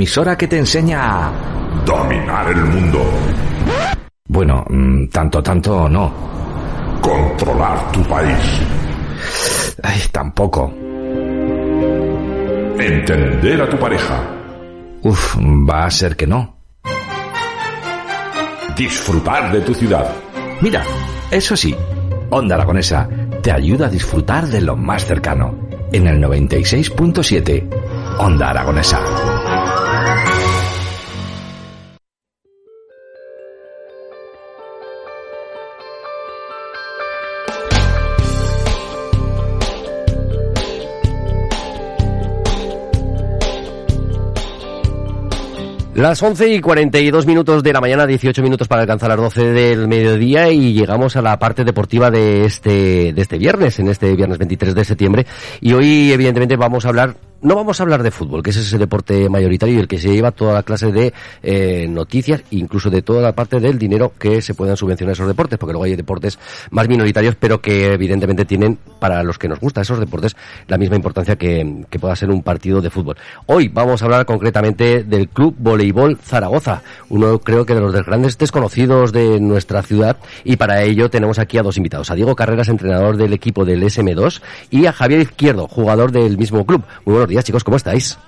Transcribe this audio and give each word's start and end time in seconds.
Emisora 0.00 0.34
que 0.34 0.48
te 0.48 0.56
enseña 0.56 0.98
a 1.02 1.32
Dominar 1.84 2.50
el 2.50 2.64
mundo. 2.64 3.04
Bueno, 4.28 4.64
mm, 4.66 5.08
tanto, 5.08 5.42
tanto 5.42 5.90
no. 5.90 6.10
Controlar 7.02 7.92
tu 7.92 8.02
país. 8.04 8.62
Ay, 9.82 10.00
tampoco. 10.10 10.72
Entender 12.78 13.60
a 13.60 13.68
tu 13.68 13.78
pareja. 13.78 14.24
Uf, 15.02 15.36
va 15.38 15.84
a 15.84 15.90
ser 15.90 16.16
que 16.16 16.26
no. 16.26 16.56
Disfrutar 18.74 19.52
de 19.52 19.60
tu 19.60 19.74
ciudad. 19.74 20.10
Mira, 20.62 20.82
eso 21.30 21.54
sí, 21.54 21.76
Onda 22.30 22.54
Aragonesa 22.54 23.06
te 23.42 23.52
ayuda 23.52 23.88
a 23.88 23.90
disfrutar 23.90 24.46
de 24.46 24.62
lo 24.62 24.76
más 24.76 25.04
cercano. 25.04 25.68
En 25.92 26.06
el 26.06 26.18
96.7, 26.22 28.16
Onda 28.18 28.48
Aragonesa. 28.48 28.98
Las 46.00 46.22
11 46.22 46.48
y 46.48 46.60
42 46.62 47.26
minutos 47.26 47.62
de 47.62 47.74
la 47.74 47.80
mañana, 47.82 48.06
18 48.06 48.42
minutos 48.42 48.66
para 48.66 48.80
alcanzar 48.80 49.10
las 49.10 49.18
12 49.18 49.52
del 49.52 49.86
mediodía 49.86 50.50
y 50.50 50.72
llegamos 50.72 51.14
a 51.14 51.20
la 51.20 51.38
parte 51.38 51.62
deportiva 51.62 52.10
de 52.10 52.46
este, 52.46 53.12
de 53.12 53.20
este 53.20 53.36
viernes, 53.36 53.78
en 53.80 53.88
este 53.88 54.16
viernes 54.16 54.38
23 54.38 54.74
de 54.74 54.84
septiembre. 54.86 55.26
Y 55.60 55.74
hoy, 55.74 56.10
evidentemente, 56.10 56.56
vamos 56.56 56.86
a 56.86 56.88
hablar 56.88 57.16
no 57.42 57.54
vamos 57.54 57.80
a 57.80 57.84
hablar 57.84 58.02
de 58.02 58.10
fútbol, 58.10 58.42
que 58.42 58.50
ese 58.50 58.60
es 58.60 58.72
el 58.72 58.80
deporte 58.80 59.28
mayoritario 59.28 59.76
y 59.76 59.78
el 59.78 59.88
que 59.88 59.98
se 59.98 60.12
lleva 60.12 60.30
toda 60.30 60.52
la 60.52 60.62
clase 60.62 60.92
de 60.92 61.12
eh, 61.42 61.86
noticias, 61.88 62.42
incluso 62.50 62.90
de 62.90 63.02
toda 63.02 63.22
la 63.22 63.34
parte 63.34 63.60
del 63.60 63.78
dinero 63.78 64.12
que 64.18 64.42
se 64.42 64.54
puedan 64.54 64.76
subvencionar 64.76 65.14
esos 65.14 65.26
deportes, 65.26 65.58
porque 65.58 65.72
luego 65.72 65.84
hay 65.84 65.96
deportes 65.96 66.38
más 66.70 66.88
minoritarios, 66.88 67.36
pero 67.36 67.60
que 67.60 67.94
evidentemente 67.94 68.44
tienen, 68.44 68.78
para 68.98 69.22
los 69.22 69.38
que 69.38 69.48
nos 69.48 69.58
gustan 69.58 69.82
esos 69.82 69.98
deportes, 69.98 70.36
la 70.68 70.76
misma 70.76 70.96
importancia 70.96 71.36
que, 71.36 71.84
que 71.88 71.98
pueda 71.98 72.14
ser 72.14 72.30
un 72.30 72.42
partido 72.42 72.80
de 72.80 72.90
fútbol. 72.90 73.16
Hoy 73.46 73.68
vamos 73.68 74.02
a 74.02 74.04
hablar 74.04 74.26
concretamente 74.26 75.04
del 75.04 75.28
Club 75.28 75.54
Voleibol 75.58 76.18
Zaragoza, 76.18 76.82
uno 77.08 77.38
creo 77.38 77.64
que 77.64 77.74
de 77.74 77.80
los 77.80 77.92
grandes 78.04 78.36
desconocidos 78.36 79.12
de 79.12 79.40
nuestra 79.40 79.82
ciudad, 79.82 80.18
y 80.44 80.56
para 80.56 80.82
ello 80.82 81.08
tenemos 81.08 81.38
aquí 81.38 81.56
a 81.56 81.62
dos 81.62 81.78
invitados, 81.78 82.10
a 82.10 82.14
Diego 82.14 82.36
Carreras, 82.36 82.68
entrenador 82.68 83.16
del 83.16 83.32
equipo 83.32 83.64
del 83.64 83.82
SM2, 83.82 84.42
y 84.70 84.86
a 84.86 84.92
Javier 84.92 85.20
Izquierdo, 85.20 85.66
jugador 85.66 86.12
del 86.12 86.36
mismo 86.36 86.66
club. 86.66 86.84
Días, 87.30 87.44
chicos, 87.44 87.64
¿cómo 87.64 87.76
estáis? 87.76 88.18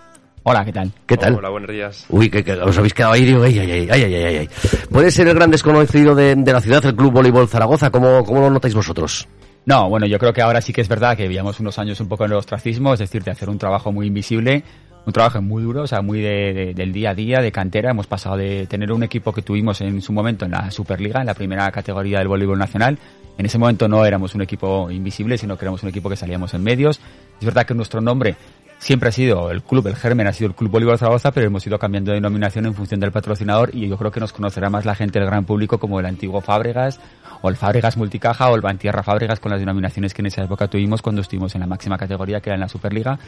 Hola, 0.44 0.64
¿qué 0.64 0.72
tal? 0.72 0.90
¿Qué 1.06 1.16
tal? 1.16 1.34
Hola, 1.36 1.50
buenos 1.50 1.70
días. 1.70 2.04
Uy, 2.08 2.28
que, 2.28 2.42
que 2.42 2.52
os 2.54 2.76
habéis 2.76 2.94
quedado 2.94 3.12
ahí, 3.12 3.24
digo, 3.24 3.42
ay, 3.44 3.58
ay, 3.60 3.70
ay, 3.70 3.88
ay, 3.90 4.02
ay, 4.02 4.14
ay, 4.14 4.36
ay. 4.38 4.48
¿Puede 4.90 5.10
ser 5.12 5.28
el 5.28 5.34
gran 5.34 5.50
desconocido 5.52 6.14
de, 6.16 6.34
de 6.34 6.52
la 6.52 6.60
ciudad, 6.60 6.84
el 6.84 6.96
Club 6.96 7.12
Voleibol 7.12 7.46
Zaragoza? 7.48 7.90
¿Cómo, 7.90 8.24
¿Cómo 8.24 8.40
lo 8.40 8.50
notáis 8.50 8.74
vosotros? 8.74 9.28
No, 9.66 9.88
bueno, 9.88 10.06
yo 10.06 10.18
creo 10.18 10.32
que 10.32 10.42
ahora 10.42 10.60
sí 10.60 10.72
que 10.72 10.80
es 10.80 10.88
verdad 10.88 11.16
que 11.16 11.22
vivíamos 11.24 11.60
unos 11.60 11.78
años 11.78 12.00
un 12.00 12.08
poco 12.08 12.24
en 12.24 12.32
el 12.32 12.38
ostracismo, 12.38 12.92
es 12.94 12.98
decir, 12.98 13.22
de 13.22 13.30
hacer 13.30 13.48
un 13.48 13.58
trabajo 13.58 13.92
muy 13.92 14.08
invisible, 14.08 14.64
un 15.06 15.12
trabajo 15.12 15.40
muy 15.40 15.62
duro, 15.62 15.82
o 15.82 15.86
sea, 15.86 16.02
muy 16.02 16.20
de, 16.20 16.52
de- 16.52 16.74
del 16.74 16.92
día 16.92 17.10
a 17.10 17.14
día, 17.14 17.38
de 17.40 17.52
cantera. 17.52 17.92
Hemos 17.92 18.08
pasado 18.08 18.36
de 18.36 18.66
tener 18.66 18.90
un 18.90 19.04
equipo 19.04 19.32
que 19.32 19.42
tuvimos 19.42 19.80
en 19.80 20.02
su 20.02 20.12
momento 20.12 20.44
en 20.44 20.50
la 20.50 20.72
Superliga, 20.72 21.20
en 21.20 21.26
la 21.26 21.34
primera 21.34 21.70
categoría 21.70 22.18
del 22.18 22.26
voleibol 22.26 22.58
nacional. 22.58 22.98
En 23.38 23.46
ese 23.46 23.56
momento 23.58 23.86
no 23.88 24.04
éramos 24.04 24.34
un 24.34 24.42
equipo 24.42 24.90
invisible, 24.90 25.38
sino 25.38 25.56
que 25.56 25.64
éramos 25.64 25.82
un 25.84 25.88
equipo 25.88 26.10
que 26.10 26.16
salíamos 26.16 26.52
en 26.54 26.62
medios. 26.64 27.00
Es 27.40 27.46
verdad 27.46 27.64
que 27.64 27.72
nuestro 27.74 28.00
nombre 28.00 28.36
siempre 28.82 29.10
ha 29.10 29.12
sido 29.12 29.52
el 29.52 29.62
club, 29.62 29.86
el 29.86 29.94
germen 29.94 30.26
ha 30.26 30.32
sido 30.32 30.48
el 30.48 30.56
Club 30.56 30.72
Voleibol 30.72 30.98
Zaragoza, 30.98 31.30
pero 31.30 31.46
hemos 31.46 31.64
ido 31.64 31.78
cambiando 31.78 32.10
de 32.10 32.16
denominación 32.16 32.66
en 32.66 32.74
función 32.74 32.98
del 32.98 33.12
patrocinador 33.12 33.70
y 33.72 33.88
yo 33.88 33.96
creo 33.96 34.10
que 34.10 34.18
nos 34.18 34.32
conocerá 34.32 34.70
más 34.70 34.84
la 34.84 34.96
gente 34.96 35.20
del 35.20 35.28
gran 35.28 35.44
público 35.44 35.78
como 35.78 36.00
el 36.00 36.06
antiguo 36.06 36.40
Fábregas 36.40 36.98
o 37.42 37.48
el 37.48 37.54
Fábregas 37.54 37.96
Multicaja 37.96 38.50
o 38.50 38.56
el 38.56 38.60
Bantierra 38.60 39.04
Fábregas 39.04 39.38
con 39.38 39.52
las 39.52 39.60
denominaciones 39.60 40.12
que 40.12 40.22
en 40.22 40.26
esa 40.26 40.42
época 40.42 40.66
tuvimos 40.66 41.00
cuando 41.00 41.20
estuvimos 41.20 41.54
en 41.54 41.60
la 41.60 41.68
máxima 41.68 41.96
categoría 41.96 42.40
que 42.40 42.50
era 42.50 42.56
en 42.56 42.60
la 42.60 42.68
Superliga. 42.68 43.20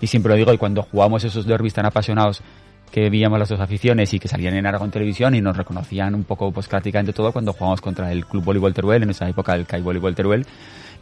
Y 0.00 0.06
siempre 0.06 0.30
lo 0.30 0.36
digo, 0.36 0.52
y 0.52 0.56
cuando 0.56 0.82
jugamos 0.82 1.22
esos 1.24 1.46
derbis 1.46 1.74
tan 1.74 1.84
apasionados 1.84 2.42
que 2.90 3.10
veíamos 3.10 3.38
las 3.38 3.50
dos 3.50 3.60
aficiones 3.60 4.12
y 4.14 4.18
que 4.18 4.28
salían 4.28 4.54
en 4.54 4.66
Aragón 4.66 4.90
Televisión 4.90 5.34
y 5.34 5.42
nos 5.42 5.56
reconocían 5.56 6.14
un 6.14 6.24
poco 6.24 6.52
pues 6.52 6.68
todo 7.14 7.32
cuando 7.32 7.52
jugábamos 7.52 7.82
contra 7.82 8.10
el 8.12 8.24
Club 8.24 8.44
Voleibol 8.44 8.72
Teruel, 8.72 9.02
en 9.02 9.10
esa 9.10 9.28
época 9.28 9.54
el 9.54 9.66
CAI 9.66 9.82
Voleibol 9.82 10.14
Teruel, 10.14 10.46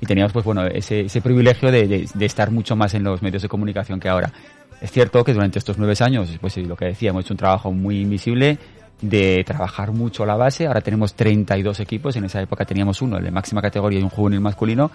y 0.01 0.07
teníamos 0.07 0.33
pues 0.33 0.45
bueno 0.45 0.67
ese, 0.67 1.01
ese 1.03 1.21
privilegio 1.21 1.71
de, 1.71 2.07
de- 2.13 2.27
estar 2.27 2.51
mucho 2.51 2.77
más 2.77 2.95
en 2.95 3.05
los 3.05 3.23
medios 3.23 3.43
de 3.43 3.49
comunicación 3.49 4.01
que 4.01 4.09
ahora. 4.09 4.33
Es 4.81 4.91
cierto 4.91 5.23
que 5.25 5.35
durante 5.35 5.59
estos 5.59 5.77
nueve 5.77 5.95
años, 6.01 6.31
pues 6.41 6.57
lo 6.57 6.75
que 6.77 6.87
decía, 6.87 7.11
hemos 7.11 7.25
hecho 7.25 7.35
un 7.35 7.39
trabajo 7.39 7.71
muy 7.71 8.01
invisible 8.01 8.59
de 9.03 9.43
trabajar 9.45 9.93
mucho 9.93 10.25
la 10.27 10.37
base. 10.37 10.67
Ahora 10.67 10.81
tenemos 10.81 11.15
32 11.15 11.81
equipos, 11.81 12.17
en 12.17 12.25
esa 12.25 12.41
época 12.41 12.65
teníamos 12.65 13.01
uno, 13.03 13.19
el 13.19 13.25
de 13.25 13.31
máxima 13.31 13.61
categoría 13.63 14.01
y 14.01 14.03
un 14.03 14.09
juvenil 14.11 14.41
masculino. 14.41 14.91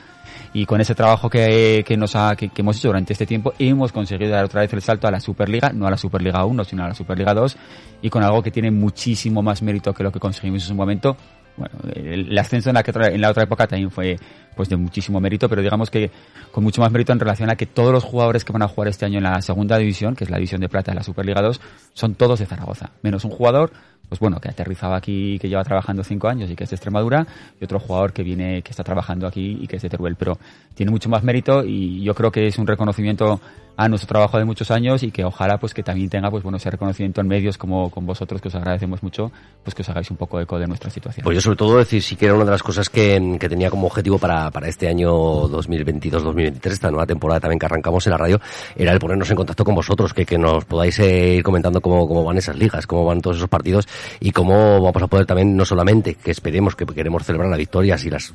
Y 0.53 0.65
con 0.65 0.79
ese 0.79 0.95
trabajo 0.95 1.29
que, 1.29 1.83
que 1.85 1.97
nos 1.97 2.15
ha, 2.15 2.35
que, 2.35 2.49
hemos 2.55 2.77
hecho 2.77 2.89
durante 2.89 3.13
este 3.13 3.25
tiempo, 3.25 3.53
hemos 3.59 3.91
conseguido 3.91 4.31
dar 4.31 4.45
otra 4.45 4.61
vez 4.61 4.73
el 4.73 4.81
salto 4.81 5.07
a 5.07 5.11
la 5.11 5.19
Superliga, 5.19 5.71
no 5.73 5.85
a 5.87 5.91
la 5.91 5.97
Superliga 5.97 6.45
1, 6.45 6.63
sino 6.63 6.83
a 6.83 6.87
la 6.87 6.93
Superliga 6.93 7.33
2, 7.33 7.57
y 8.01 8.09
con 8.09 8.23
algo 8.23 8.41
que 8.41 8.51
tiene 8.51 8.71
muchísimo 8.71 9.41
más 9.41 9.61
mérito 9.61 9.93
que 9.93 10.03
lo 10.03 10.11
que 10.11 10.19
conseguimos 10.19 10.63
en 10.63 10.67
su 10.69 10.75
momento. 10.75 11.17
Bueno, 11.57 11.75
el, 11.93 12.31
el 12.31 12.37
ascenso 12.37 12.69
en 12.69 12.75
la, 12.75 12.83
que 12.83 12.91
en 12.93 13.21
la 13.21 13.29
otra 13.29 13.43
época 13.43 13.65
también 13.65 13.89
fue 13.89 14.17
pues 14.55 14.69
de 14.69 14.77
muchísimo 14.77 15.19
mérito, 15.19 15.49
pero 15.49 15.61
digamos 15.61 15.89
que 15.89 16.11
con 16.51 16.63
mucho 16.63 16.81
más 16.81 16.91
mérito 16.91 17.13
en 17.13 17.19
relación 17.19 17.49
a 17.49 17.55
que 17.55 17.65
todos 17.65 17.91
los 17.91 18.03
jugadores 18.03 18.45
que 18.45 18.53
van 18.53 18.61
a 18.61 18.67
jugar 18.67 18.87
este 18.87 19.05
año 19.05 19.17
en 19.17 19.23
la 19.23 19.41
segunda 19.41 19.77
división, 19.77 20.15
que 20.15 20.23
es 20.23 20.29
la 20.29 20.37
división 20.37 20.61
de 20.61 20.69
plata 20.69 20.91
de 20.91 20.95
la 20.95 21.03
Superliga 21.03 21.41
2, 21.41 21.59
son 21.93 22.15
todos 22.15 22.39
de 22.39 22.45
Zaragoza, 22.45 22.91
menos 23.01 23.25
un 23.25 23.31
jugador 23.31 23.71
pues 24.07 24.19
bueno, 24.19 24.39
que 24.39 24.49
aterrizaba 24.49 24.97
aquí, 24.97 25.39
que 25.39 25.49
lleva 25.49 25.63
trabajando 25.63 26.03
cinco 26.03 26.27
años 26.27 26.49
y 26.49 26.55
que 26.55 26.63
es 26.63 26.69
de 26.69 26.75
Extremadura, 26.75 27.25
y 27.59 27.63
otro 27.63 27.79
jugador 27.79 28.13
que 28.13 28.23
viene, 28.23 28.61
que 28.61 28.71
está 28.71 28.83
trabajando 28.83 29.27
aquí 29.27 29.57
y 29.61 29.67
que 29.67 29.77
es 29.77 29.81
de 29.81 29.89
Teruel, 29.89 30.15
pero 30.15 30.37
tiene 30.73 30.91
mucho 30.91 31.09
más 31.09 31.23
mérito 31.23 31.63
y 31.63 32.03
yo 32.03 32.13
creo 32.13 32.31
que 32.31 32.47
es 32.47 32.57
un 32.57 32.67
reconocimiento 32.67 33.39
a 33.77 33.89
nuestro 33.89 34.07
trabajo 34.07 34.37
de 34.37 34.45
muchos 34.45 34.71
años 34.71 35.03
y 35.03 35.11
que 35.11 35.25
ojalá 35.25 35.57
pues 35.57 35.73
que 35.73 35.83
también 35.83 36.09
tenga 36.09 36.31
pues 36.31 36.43
bueno 36.43 36.57
ese 36.57 36.69
reconocimiento 36.69 37.19
en 37.19 37.27
medios 37.27 37.57
como 37.57 37.89
con 37.89 38.05
vosotros 38.05 38.41
que 38.41 38.47
os 38.47 38.55
agradecemos 38.55 39.03
mucho 39.03 39.33
pues 39.63 39.75
que 39.75 39.81
os 39.81 39.89
hagáis 39.89 40.09
un 40.11 40.17
poco 40.17 40.39
eco 40.39 40.57
de 40.57 40.67
nuestra 40.67 40.89
situación. 40.89 41.25
Pues 41.25 41.35
yo 41.35 41.41
sobre 41.41 41.57
todo 41.57 41.77
decir 41.77 42.01
sí 42.01 42.15
que 42.15 42.25
era 42.25 42.35
una 42.35 42.45
de 42.45 42.51
las 42.51 42.63
cosas 42.63 42.89
que, 42.89 43.37
que 43.37 43.49
tenía 43.49 43.69
como 43.69 43.87
objetivo 43.87 44.17
para, 44.17 44.44
para 44.51 44.67
este 44.67 44.87
año 44.87 45.11
2022-2023, 45.49 46.71
esta 46.71 46.89
nueva 46.89 47.05
temporada 47.05 47.39
también 47.39 47.59
que 47.59 47.65
arrancamos 47.65 48.05
en 48.07 48.11
la 48.11 48.17
radio, 48.17 48.39
era 48.75 48.91
el 48.91 48.99
ponernos 48.99 49.29
en 49.29 49.35
contacto 49.35 49.63
con 49.63 49.75
vosotros, 49.75 50.13
que, 50.13 50.25
que 50.25 50.37
nos 50.37 50.65
podáis 50.65 50.99
eh, 50.99 51.35
ir 51.35 51.43
comentando 51.43 51.81
cómo, 51.81 52.07
cómo 52.07 52.23
van 52.23 52.37
esas 52.37 52.57
ligas, 52.57 52.87
cómo 52.87 53.05
van 53.05 53.21
todos 53.21 53.37
esos 53.37 53.49
partidos 53.49 53.87
y 54.19 54.31
cómo 54.31 54.81
vamos 54.81 55.01
a 55.01 55.07
poder 55.07 55.25
también, 55.25 55.55
no 55.55 55.65
solamente 55.65 56.15
que 56.15 56.31
esperemos 56.31 56.75
que 56.75 56.85
queremos 56.85 57.23
celebrar 57.23 57.49
las 57.49 57.59
victorias 57.59 58.03
y 58.05 58.09
las, 58.09 58.33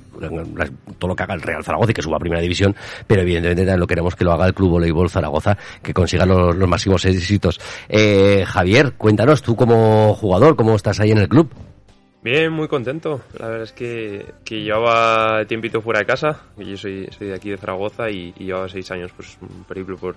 todo 0.99 1.09
lo 1.09 1.17
que 1.17 1.23
haga 1.23 1.35
el 1.35 1.43
Real 1.43 1.65
Zaragoza 1.65 1.91
y 1.91 1.95
que 1.95 2.03
suba 2.03 2.17
a 2.17 2.21
primera 2.21 2.43
división, 2.43 2.75
pero 3.07 3.23
evidentemente 3.23 3.63
también 3.63 3.81
lo 3.81 3.87
queremos 3.87 4.17
que 4.17 4.25
lo 4.25 4.33
haga 4.33 4.47
el 4.47 4.55
Club 4.55 4.71
Voleibol 4.71 5.11
Zaragoza, 5.11 5.57
que 5.83 5.95
consiga 5.95 6.27
los, 6.27 6.55
los 6.57 6.69
máximos 6.69 7.05
éxitos. 7.05 7.61
Eh, 7.89 8.45
Javier, 8.47 8.93
cuéntanos 8.93 9.43
tú 9.43 9.57
como 9.57 10.15
jugador, 10.15 10.57
cómo 10.57 10.75
estás 10.75 11.01
ahí 11.01 11.13
en 11.13 11.19
el 11.19 11.29
club. 11.29 11.51
Bien, 12.23 12.53
muy 12.53 12.69
contento. 12.69 13.23
La 13.39 13.47
verdad 13.49 13.63
es 13.63 13.73
que, 13.73 14.27
que 14.45 14.61
llevaba 14.63 15.43
tiempito 15.47 15.81
fuera 15.81 16.01
de 16.01 16.07
casa. 16.07 16.43
Yo 16.59 16.77
soy, 16.77 17.09
soy 17.17 17.29
de 17.29 17.35
aquí 17.35 17.49
de 17.49 17.57
Zaragoza 17.57 18.11
y, 18.11 18.35
y 18.39 18.45
llevaba 18.45 18.69
seis 18.69 18.91
años 18.91 19.11
pues 19.17 19.39
un 19.41 19.65
periplo 19.65 19.97
por, 19.97 20.17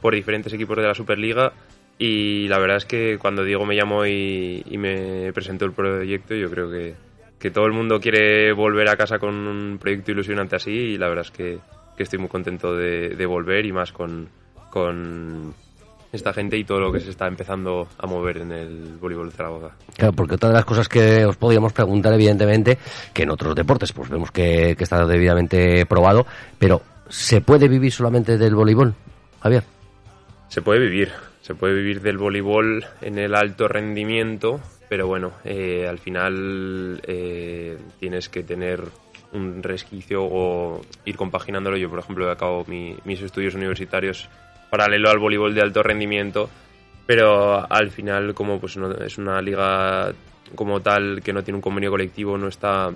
por 0.00 0.14
diferentes 0.14 0.52
equipos 0.52 0.76
de 0.76 0.82
la 0.82 0.94
Superliga. 0.94 1.52
Y 1.96 2.48
la 2.48 2.58
verdad 2.58 2.78
es 2.78 2.86
que 2.86 3.18
cuando 3.18 3.44
Diego 3.44 3.64
me 3.64 3.76
llamó 3.76 4.04
y, 4.04 4.64
y 4.66 4.78
me 4.78 5.32
presentó 5.32 5.64
el 5.64 5.72
proyecto, 5.72 6.34
yo 6.34 6.50
creo 6.50 6.68
que, 6.68 6.96
que 7.38 7.52
todo 7.52 7.66
el 7.66 7.72
mundo 7.72 8.00
quiere 8.00 8.52
volver 8.52 8.88
a 8.88 8.96
casa 8.96 9.20
con 9.20 9.32
un 9.34 9.78
proyecto 9.78 10.10
ilusionante 10.10 10.56
así. 10.56 10.72
Y 10.72 10.98
la 10.98 11.08
verdad 11.08 11.24
es 11.24 11.30
que, 11.30 11.60
que 11.96 12.02
estoy 12.02 12.18
muy 12.18 12.28
contento 12.28 12.74
de, 12.74 13.10
de 13.10 13.26
volver 13.26 13.64
y 13.64 13.70
más 13.72 13.92
con, 13.92 14.28
con 14.70 15.54
esta 16.14 16.32
gente 16.32 16.56
y 16.56 16.64
todo 16.64 16.80
lo 16.80 16.92
que 16.92 17.00
se 17.00 17.10
está 17.10 17.26
empezando 17.26 17.88
a 17.98 18.06
mover 18.06 18.38
en 18.38 18.52
el 18.52 18.96
voleibol 19.00 19.30
de 19.30 19.36
Zaragoza. 19.36 19.70
Claro, 19.96 20.12
porque 20.12 20.36
otra 20.36 20.50
de 20.50 20.54
las 20.54 20.64
cosas 20.64 20.88
que 20.88 21.24
os 21.24 21.36
podíamos 21.36 21.72
preguntar, 21.72 22.12
evidentemente, 22.12 22.78
que 23.12 23.24
en 23.24 23.30
otros 23.30 23.54
deportes, 23.54 23.92
pues 23.92 24.08
vemos 24.08 24.30
que, 24.30 24.74
que 24.76 24.84
está 24.84 25.04
debidamente 25.06 25.84
probado, 25.86 26.26
pero 26.58 26.82
¿se 27.08 27.40
puede 27.40 27.68
vivir 27.68 27.92
solamente 27.92 28.38
del 28.38 28.54
voleibol, 28.54 28.94
Javier? 29.40 29.64
Se 30.48 30.62
puede 30.62 30.80
vivir, 30.80 31.10
se 31.42 31.54
puede 31.54 31.74
vivir 31.74 32.00
del 32.00 32.18
voleibol 32.18 32.84
en 33.00 33.18
el 33.18 33.34
alto 33.34 33.66
rendimiento, 33.66 34.60
pero 34.88 35.06
bueno, 35.06 35.32
eh, 35.44 35.86
al 35.88 35.98
final 35.98 37.00
eh, 37.06 37.76
tienes 37.98 38.28
que 38.28 38.44
tener 38.44 38.82
un 39.32 39.62
resquicio 39.62 40.22
o 40.22 40.80
ir 41.04 41.16
compaginándolo. 41.16 41.76
Yo, 41.76 41.90
por 41.90 41.98
ejemplo, 41.98 42.30
acabo 42.30 42.64
mi, 42.68 42.96
mis 43.04 43.20
estudios 43.20 43.54
universitarios 43.54 44.28
paralelo 44.74 45.08
al 45.08 45.20
voleibol 45.20 45.54
de 45.54 45.62
alto 45.62 45.84
rendimiento, 45.84 46.50
pero 47.06 47.64
al 47.72 47.92
final, 47.92 48.34
como 48.34 48.58
pues 48.58 48.76
no, 48.76 48.90
es 48.90 49.18
una 49.18 49.40
liga 49.40 50.12
como 50.56 50.80
tal 50.80 51.22
que 51.22 51.32
no 51.32 51.44
tiene 51.44 51.58
un 51.58 51.62
convenio 51.62 51.92
colectivo, 51.92 52.36
no 52.36 52.48
está 52.48 52.90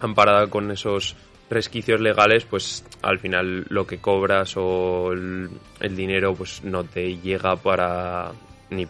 amparada 0.00 0.48
con 0.48 0.68
esos 0.72 1.14
resquicios 1.48 2.00
legales, 2.00 2.44
pues 2.44 2.84
al 3.02 3.20
final 3.20 3.66
lo 3.68 3.86
que 3.86 3.98
cobras 3.98 4.54
o 4.56 5.12
el, 5.12 5.48
dinero 5.94 6.34
pues 6.34 6.64
no 6.64 6.82
te 6.82 7.18
llega 7.18 7.54
para 7.54 8.32
ni, 8.70 8.84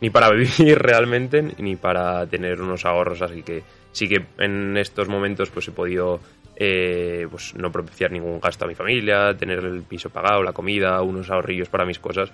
ni 0.00 0.10
para 0.10 0.30
vivir 0.34 0.76
realmente 0.76 1.54
ni 1.58 1.76
para 1.76 2.26
tener 2.26 2.60
unos 2.60 2.84
ahorros, 2.84 3.22
así 3.22 3.44
que 3.44 3.62
sí 3.92 4.08
que 4.08 4.26
en 4.38 4.76
estos 4.76 5.08
momentos 5.08 5.50
pues 5.50 5.68
he 5.68 5.72
podido 5.72 6.18
eh, 6.60 7.28
pues 7.30 7.54
no 7.54 7.70
propiciar 7.70 8.10
ningún 8.10 8.40
gasto 8.40 8.64
a 8.64 8.68
mi 8.68 8.74
familia, 8.74 9.36
tener 9.36 9.60
el 9.60 9.82
piso 9.82 10.10
pagado, 10.10 10.42
la 10.42 10.52
comida, 10.52 11.00
unos 11.02 11.30
ahorrillos 11.30 11.68
para 11.68 11.86
mis 11.86 12.00
cosas, 12.00 12.32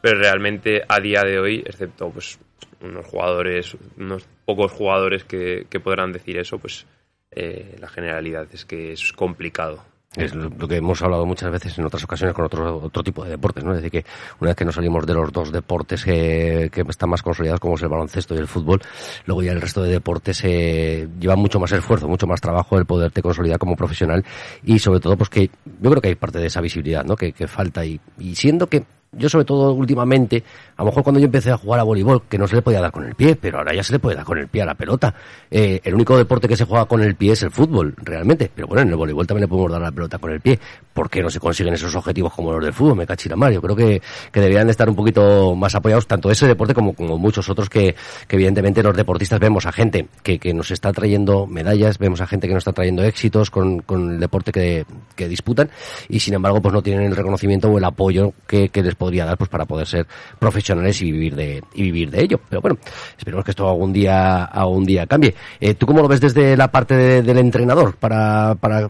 pero 0.00 0.18
realmente 0.18 0.82
a 0.88 1.00
día 1.00 1.22
de 1.22 1.38
hoy, 1.38 1.62
excepto 1.66 2.08
pues 2.10 2.38
unos 2.80 3.04
jugadores, 3.04 3.76
unos 3.98 4.26
pocos 4.46 4.72
jugadores 4.72 5.24
que, 5.24 5.66
que 5.68 5.80
podrán 5.80 6.12
decir 6.12 6.38
eso, 6.38 6.58
pues 6.58 6.86
eh, 7.30 7.76
la 7.78 7.88
generalidad 7.88 8.48
es 8.52 8.64
que 8.64 8.92
es 8.92 9.12
complicado. 9.12 9.84
Es 10.16 10.34
lo 10.34 10.66
que 10.66 10.76
hemos 10.76 11.02
hablado 11.02 11.26
muchas 11.26 11.50
veces 11.50 11.78
en 11.78 11.84
otras 11.84 12.02
ocasiones 12.02 12.34
con 12.34 12.46
otro, 12.46 12.78
otro 12.78 13.02
tipo 13.02 13.24
de 13.24 13.30
deportes, 13.30 13.62
¿no? 13.62 13.72
Es 13.72 13.82
decir, 13.82 14.02
que 14.02 14.10
una 14.40 14.50
vez 14.50 14.56
que 14.56 14.64
nos 14.64 14.74
salimos 14.74 15.06
de 15.06 15.12
los 15.12 15.30
dos 15.30 15.52
deportes 15.52 16.02
que, 16.02 16.70
que 16.72 16.80
están 16.80 17.10
más 17.10 17.22
consolidados, 17.22 17.60
como 17.60 17.74
es 17.74 17.82
el 17.82 17.88
baloncesto 17.88 18.34
y 18.34 18.38
el 18.38 18.48
fútbol, 18.48 18.80
luego 19.26 19.42
ya 19.42 19.52
el 19.52 19.60
resto 19.60 19.82
de 19.82 19.90
deportes 19.90 20.42
eh, 20.44 21.06
lleva 21.20 21.36
mucho 21.36 21.60
más 21.60 21.72
esfuerzo, 21.72 22.08
mucho 22.08 22.26
más 22.26 22.40
trabajo 22.40 22.78
el 22.78 22.86
poderte 22.86 23.20
consolidar 23.20 23.58
como 23.58 23.76
profesional 23.76 24.24
y 24.64 24.78
sobre 24.78 25.00
todo, 25.00 25.16
pues 25.18 25.28
que 25.28 25.50
yo 25.80 25.90
creo 25.90 26.00
que 26.00 26.08
hay 26.08 26.14
parte 26.14 26.38
de 26.38 26.46
esa 26.46 26.62
visibilidad, 26.62 27.04
¿no? 27.04 27.14
Que, 27.14 27.32
que 27.32 27.46
falta 27.46 27.84
y, 27.84 28.00
y 28.18 28.34
siendo 28.34 28.66
que 28.66 28.84
yo 29.12 29.28
sobre 29.28 29.44
todo 29.44 29.72
últimamente, 29.72 30.42
a 30.76 30.82
lo 30.82 30.86
mejor 30.86 31.02
cuando 31.02 31.18
yo 31.20 31.26
empecé 31.26 31.50
a 31.50 31.56
jugar 31.56 31.80
a 31.80 31.82
voleibol, 31.82 32.22
que 32.28 32.38
no 32.38 32.46
se 32.46 32.56
le 32.56 32.62
podía 32.62 32.80
dar 32.80 32.92
con 32.92 33.04
el 33.04 33.14
pie, 33.14 33.36
pero 33.36 33.58
ahora 33.58 33.74
ya 33.74 33.82
se 33.82 33.92
le 33.92 33.98
puede 33.98 34.16
dar 34.16 34.24
con 34.24 34.38
el 34.38 34.48
pie 34.48 34.62
a 34.62 34.66
la 34.66 34.74
pelota. 34.74 35.14
Eh, 35.50 35.80
el 35.82 35.94
único 35.94 36.16
deporte 36.16 36.46
que 36.46 36.56
se 36.56 36.64
juega 36.64 36.84
con 36.84 37.02
el 37.02 37.14
pie 37.14 37.32
es 37.32 37.42
el 37.42 37.50
fútbol, 37.50 37.94
realmente. 37.96 38.50
Pero 38.54 38.68
bueno, 38.68 38.82
en 38.82 38.88
el 38.90 38.96
voleibol 38.96 39.26
también 39.26 39.42
le 39.42 39.48
podemos 39.48 39.72
dar 39.72 39.80
la 39.80 39.92
pelota 39.92 40.18
con 40.18 40.30
el 40.32 40.40
pie. 40.40 40.58
¿Por 40.92 41.08
qué 41.08 41.22
no 41.22 41.30
se 41.30 41.40
consiguen 41.40 41.74
esos 41.74 41.94
objetivos 41.94 42.32
como 42.34 42.52
los 42.52 42.64
del 42.64 42.72
fútbol? 42.72 42.96
Me 42.96 43.06
cachira 43.06 43.36
mal. 43.36 43.52
Yo 43.52 43.62
creo 43.62 43.74
que, 43.74 44.02
que 44.30 44.40
deberían 44.40 44.66
de 44.66 44.72
estar 44.72 44.88
un 44.88 44.96
poquito 44.96 45.54
más 45.54 45.74
apoyados 45.74 46.06
tanto 46.06 46.30
ese 46.30 46.46
deporte 46.46 46.74
como, 46.74 46.92
como 46.92 47.18
muchos 47.18 47.48
otros 47.48 47.70
que, 47.70 47.94
que 48.26 48.36
evidentemente 48.36 48.82
los 48.82 48.96
deportistas 48.96 49.40
vemos 49.40 49.66
a 49.66 49.72
gente 49.72 50.06
que, 50.22 50.38
que 50.38 50.52
nos 50.52 50.70
está 50.70 50.92
trayendo 50.92 51.46
medallas, 51.46 51.98
vemos 51.98 52.20
a 52.20 52.26
gente 52.26 52.46
que 52.46 52.54
nos 52.54 52.60
está 52.60 52.72
trayendo 52.72 53.02
éxitos 53.04 53.50
con, 53.50 53.80
con 53.80 54.12
el 54.12 54.20
deporte 54.20 54.52
que, 54.52 54.84
que 55.14 55.28
disputan 55.28 55.70
y 56.08 56.20
sin 56.20 56.34
embargo 56.34 56.60
pues 56.60 56.74
no 56.74 56.82
tienen 56.82 57.04
el 57.04 57.16
reconocimiento 57.16 57.68
o 57.68 57.78
el 57.78 57.84
apoyo 57.84 58.32
que, 58.46 58.68
que 58.68 58.82
les 58.82 58.94
podría 58.98 59.24
dar 59.24 59.38
pues 59.38 59.48
para 59.48 59.64
poder 59.64 59.86
ser 59.86 60.06
profesionales 60.38 61.00
y 61.00 61.12
vivir 61.12 61.36
de 61.36 61.62
y 61.74 61.82
vivir 61.84 62.10
de 62.10 62.22
ello 62.22 62.40
pero 62.48 62.60
bueno 62.60 62.78
esperemos 63.16 63.44
que 63.44 63.52
esto 63.52 63.68
algún 63.68 63.92
día 63.92 64.44
algún 64.44 64.84
día 64.84 65.06
cambie 65.06 65.34
eh, 65.60 65.74
tú 65.74 65.86
cómo 65.86 66.02
lo 66.02 66.08
ves 66.08 66.20
desde 66.20 66.56
la 66.56 66.70
parte 66.70 66.94
de, 66.94 67.22
del 67.22 67.38
entrenador 67.38 67.96
para 67.96 68.54
para 68.56 68.88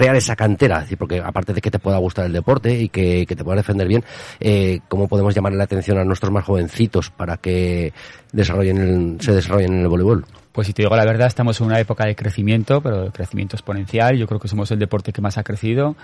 crear 0.00 0.16
esa 0.16 0.34
cantera, 0.34 0.86
porque 0.98 1.20
aparte 1.20 1.52
de 1.52 1.60
que 1.60 1.70
te 1.70 1.78
pueda 1.78 1.98
gustar 1.98 2.24
el 2.24 2.32
deporte 2.32 2.72
y 2.72 2.88
que, 2.88 3.26
que 3.26 3.36
te 3.36 3.44
pueda 3.44 3.56
defender 3.56 3.86
bien, 3.86 4.02
eh, 4.40 4.80
¿cómo 4.88 5.08
podemos 5.08 5.34
llamarle 5.34 5.58
la 5.58 5.64
atención 5.64 5.98
a 5.98 6.04
nuestros 6.04 6.32
más 6.32 6.44
jovencitos 6.44 7.10
para 7.10 7.36
que 7.36 7.92
desarrollen 8.32 8.78
el, 8.78 9.20
se 9.20 9.32
desarrollen 9.32 9.74
en 9.74 9.80
el 9.80 9.88
voleibol? 9.88 10.24
Pues 10.52 10.66
si 10.66 10.72
te 10.72 10.82
digo 10.82 10.96
la 10.96 11.04
verdad, 11.04 11.26
estamos 11.26 11.60
en 11.60 11.66
una 11.66 11.78
época 11.80 12.06
de 12.06 12.16
crecimiento, 12.16 12.80
pero 12.80 13.04
de 13.04 13.10
crecimiento 13.10 13.56
exponencial. 13.56 14.16
Yo 14.16 14.26
creo 14.26 14.40
que 14.40 14.48
somos 14.48 14.70
el 14.70 14.78
deporte 14.78 15.12
que 15.12 15.20
más 15.20 15.38
ha 15.38 15.42
crecido 15.42 15.96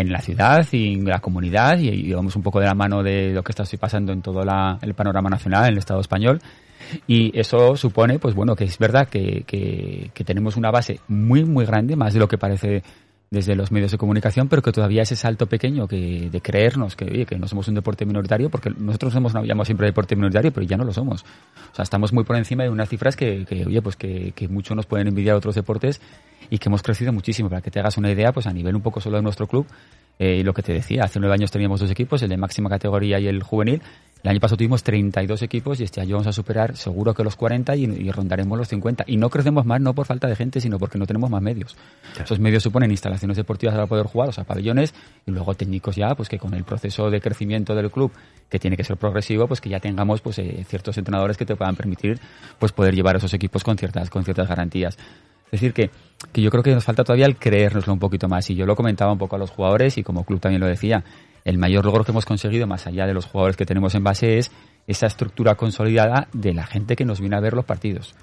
en 0.00 0.12
la 0.12 0.20
ciudad 0.20 0.66
y 0.72 0.94
en 0.94 1.04
la 1.04 1.20
comunidad 1.20 1.78
y, 1.78 2.12
vamos 2.12 2.36
un 2.36 2.42
poco 2.42 2.60
de 2.60 2.66
la 2.66 2.74
mano 2.74 3.02
de 3.02 3.32
lo 3.32 3.42
que 3.42 3.52
está 3.52 3.64
pasando 3.78 4.12
en 4.12 4.22
todo 4.22 4.44
la, 4.44 4.78
el 4.82 4.94
panorama 4.94 5.28
nacional, 5.30 5.64
en 5.64 5.72
el 5.72 5.78
Estado 5.78 6.00
español. 6.00 6.40
Y 7.06 7.38
eso 7.38 7.76
supone, 7.76 8.18
pues 8.18 8.34
bueno, 8.34 8.54
que 8.56 8.64
es 8.64 8.78
verdad 8.78 9.08
que, 9.08 9.44
que 9.44 10.24
tenemos 10.24 10.56
una 10.56 10.70
base 10.70 11.00
muy, 11.08 11.44
muy 11.44 11.66
grande, 11.66 11.96
más 11.96 12.14
de 12.14 12.20
lo 12.20 12.28
que 12.28 12.38
parece 12.38 12.82
desde 13.30 13.54
los 13.54 13.70
medios 13.70 13.92
de 13.92 13.98
comunicación, 13.98 14.48
pero 14.48 14.62
que 14.62 14.72
todavía 14.72 15.02
ese 15.02 15.16
salto 15.16 15.46
pequeño 15.46 15.86
que 15.86 16.30
de 16.30 16.40
creernos 16.40 16.96
que, 16.96 17.04
oye, 17.04 17.26
que 17.26 17.38
no 17.38 17.46
somos 17.46 17.68
un 17.68 17.74
deporte 17.74 18.06
minoritario, 18.06 18.48
porque 18.48 18.70
nosotros 18.70 19.14
hemos 19.16 19.34
llamado 19.34 19.64
siempre 19.64 19.86
deporte 19.86 20.16
minoritario, 20.16 20.52
pero 20.52 20.66
ya 20.66 20.76
no 20.76 20.84
lo 20.84 20.92
somos. 20.92 21.24
O 21.72 21.74
sea, 21.74 21.82
estamos 21.82 22.12
muy 22.12 22.24
por 22.24 22.36
encima 22.36 22.62
de 22.62 22.70
unas 22.70 22.88
cifras 22.88 23.16
que, 23.16 23.44
que 23.44 23.66
oye, 23.66 23.82
pues 23.82 23.96
que, 23.96 24.32
que 24.34 24.48
mucho 24.48 24.74
nos 24.74 24.86
pueden 24.86 25.08
envidiar 25.08 25.36
otros 25.36 25.54
deportes 25.54 26.00
y 26.50 26.58
que 26.58 26.68
hemos 26.68 26.82
crecido 26.82 27.12
muchísimo. 27.12 27.50
Para 27.50 27.60
que 27.60 27.70
te 27.70 27.80
hagas 27.80 27.98
una 27.98 28.10
idea, 28.10 28.32
pues 28.32 28.46
a 28.46 28.52
nivel 28.52 28.74
un 28.74 28.82
poco 28.82 29.00
solo 29.00 29.16
de 29.16 29.22
nuestro 29.22 29.46
club, 29.46 29.66
eh, 30.18 30.42
lo 30.42 30.52
que 30.52 30.62
te 30.62 30.72
decía, 30.72 31.04
hace 31.04 31.20
nueve 31.20 31.34
años 31.34 31.50
teníamos 31.50 31.80
dos 31.80 31.90
equipos, 31.90 32.22
el 32.22 32.28
de 32.28 32.36
máxima 32.36 32.68
categoría 32.68 33.20
y 33.20 33.28
el 33.28 33.42
juvenil. 33.42 33.80
El 34.24 34.30
año 34.30 34.40
pasado 34.40 34.56
tuvimos 34.56 34.82
32 34.82 35.42
equipos 35.42 35.78
y 35.78 35.84
este 35.84 36.00
año 36.00 36.16
vamos 36.16 36.26
a 36.26 36.32
superar 36.32 36.76
seguro 36.76 37.14
que 37.14 37.22
los 37.22 37.36
40 37.36 37.76
y, 37.76 37.84
y 37.84 38.10
rondaremos 38.10 38.58
los 38.58 38.66
50. 38.66 39.04
Y 39.06 39.16
no 39.16 39.30
crecemos 39.30 39.64
más 39.64 39.80
no 39.80 39.94
por 39.94 40.06
falta 40.06 40.26
de 40.26 40.34
gente, 40.34 40.60
sino 40.60 40.76
porque 40.76 40.98
no 40.98 41.06
tenemos 41.06 41.30
más 41.30 41.40
medios. 41.40 41.76
Claro. 42.12 42.24
Esos 42.24 42.40
medios 42.40 42.64
suponen 42.64 42.90
instalaciones 42.90 43.36
deportivas 43.36 43.76
para 43.76 43.86
poder 43.86 44.06
jugar, 44.06 44.30
o 44.30 44.32
sea, 44.32 44.42
pabellones, 44.42 44.92
y 45.24 45.30
luego 45.30 45.54
técnicos 45.54 45.94
ya, 45.94 46.16
pues 46.16 46.28
que 46.28 46.38
con 46.38 46.52
el 46.54 46.64
proceso 46.64 47.10
de 47.10 47.20
crecimiento 47.20 47.76
del 47.76 47.92
club, 47.92 48.10
que 48.50 48.58
tiene 48.58 48.76
que 48.76 48.82
ser 48.82 48.96
progresivo, 48.96 49.46
pues 49.46 49.60
que 49.60 49.68
ya 49.68 49.78
tengamos 49.78 50.20
pues 50.20 50.40
eh, 50.40 50.64
ciertos 50.66 50.98
entrenadores 50.98 51.36
que 51.36 51.46
te 51.46 51.54
puedan 51.54 51.76
permitir 51.76 52.18
pues 52.58 52.72
poder 52.72 52.96
llevar 52.96 53.14
esos 53.14 53.32
equipos 53.34 53.62
con 53.62 53.78
ciertas, 53.78 54.10
con 54.10 54.24
ciertas 54.24 54.48
garantías. 54.48 54.98
Es 55.50 55.60
decir, 55.60 55.72
que, 55.72 55.90
que 56.32 56.42
yo 56.42 56.50
creo 56.50 56.62
que 56.62 56.74
nos 56.74 56.84
falta 56.84 57.04
todavía 57.04 57.26
el 57.26 57.36
creérnoslo 57.36 57.92
un 57.92 57.98
poquito 57.98 58.28
más. 58.28 58.48
Y 58.50 58.54
yo 58.54 58.66
lo 58.66 58.76
comentaba 58.76 59.12
un 59.12 59.18
poco 59.18 59.36
a 59.36 59.38
los 59.38 59.50
jugadores 59.50 59.98
y 59.98 60.02
como 60.02 60.24
club 60.24 60.40
también 60.40 60.60
lo 60.60 60.66
decía. 60.66 61.04
El 61.44 61.58
mayor 61.58 61.84
logro 61.84 62.04
que 62.04 62.10
hemos 62.10 62.26
conseguido, 62.26 62.66
más 62.66 62.86
allá 62.86 63.06
de 63.06 63.14
los 63.14 63.26
jugadores 63.26 63.56
que 63.56 63.64
tenemos 63.64 63.94
en 63.94 64.04
base, 64.04 64.38
es 64.38 64.50
esa 64.86 65.06
estructura 65.06 65.54
consolidada 65.54 66.28
de 66.32 66.54
la 66.54 66.66
gente 66.66 66.96
que 66.96 67.04
nos 67.04 67.20
viene 67.20 67.36
a 67.36 67.40
ver 67.40 67.54
los 67.54 67.64
partidos. 67.64 68.14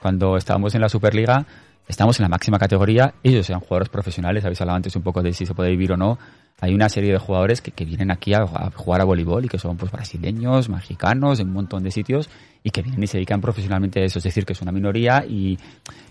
Cuando 0.00 0.36
estábamos 0.36 0.74
en 0.74 0.80
la 0.80 0.88
Superliga, 0.88 1.46
estamos 1.88 2.18
en 2.20 2.24
la 2.24 2.28
máxima 2.28 2.58
categoría, 2.58 3.14
ellos 3.22 3.48
eran 3.48 3.60
jugadores 3.60 3.88
profesionales, 3.88 4.44
habéis 4.44 4.60
hablado 4.60 4.76
antes 4.76 4.94
un 4.94 5.02
poco 5.02 5.22
de 5.22 5.32
si 5.32 5.46
se 5.46 5.54
puede 5.54 5.70
vivir 5.70 5.92
o 5.92 5.96
no. 5.96 6.18
Hay 6.60 6.74
una 6.74 6.88
serie 6.88 7.12
de 7.12 7.18
jugadores 7.18 7.60
que, 7.60 7.70
que 7.70 7.84
vienen 7.84 8.10
aquí 8.10 8.34
a, 8.34 8.44
jugar 8.74 9.00
a 9.00 9.04
voleibol 9.04 9.44
y 9.44 9.48
que 9.48 9.58
son 9.58 9.76
pues 9.76 9.92
brasileños, 9.92 10.68
mexicanos, 10.68 11.38
en 11.38 11.48
un 11.48 11.54
montón 11.54 11.84
de 11.84 11.92
sitios 11.92 12.28
y 12.64 12.70
que 12.70 12.82
vienen 12.82 13.02
y 13.04 13.06
se 13.06 13.18
dedican 13.18 13.40
profesionalmente 13.40 14.00
a 14.00 14.04
eso. 14.04 14.18
Es 14.18 14.24
decir, 14.24 14.44
que 14.44 14.54
es 14.54 14.62
una 14.62 14.72
minoría 14.72 15.24
y, 15.24 15.56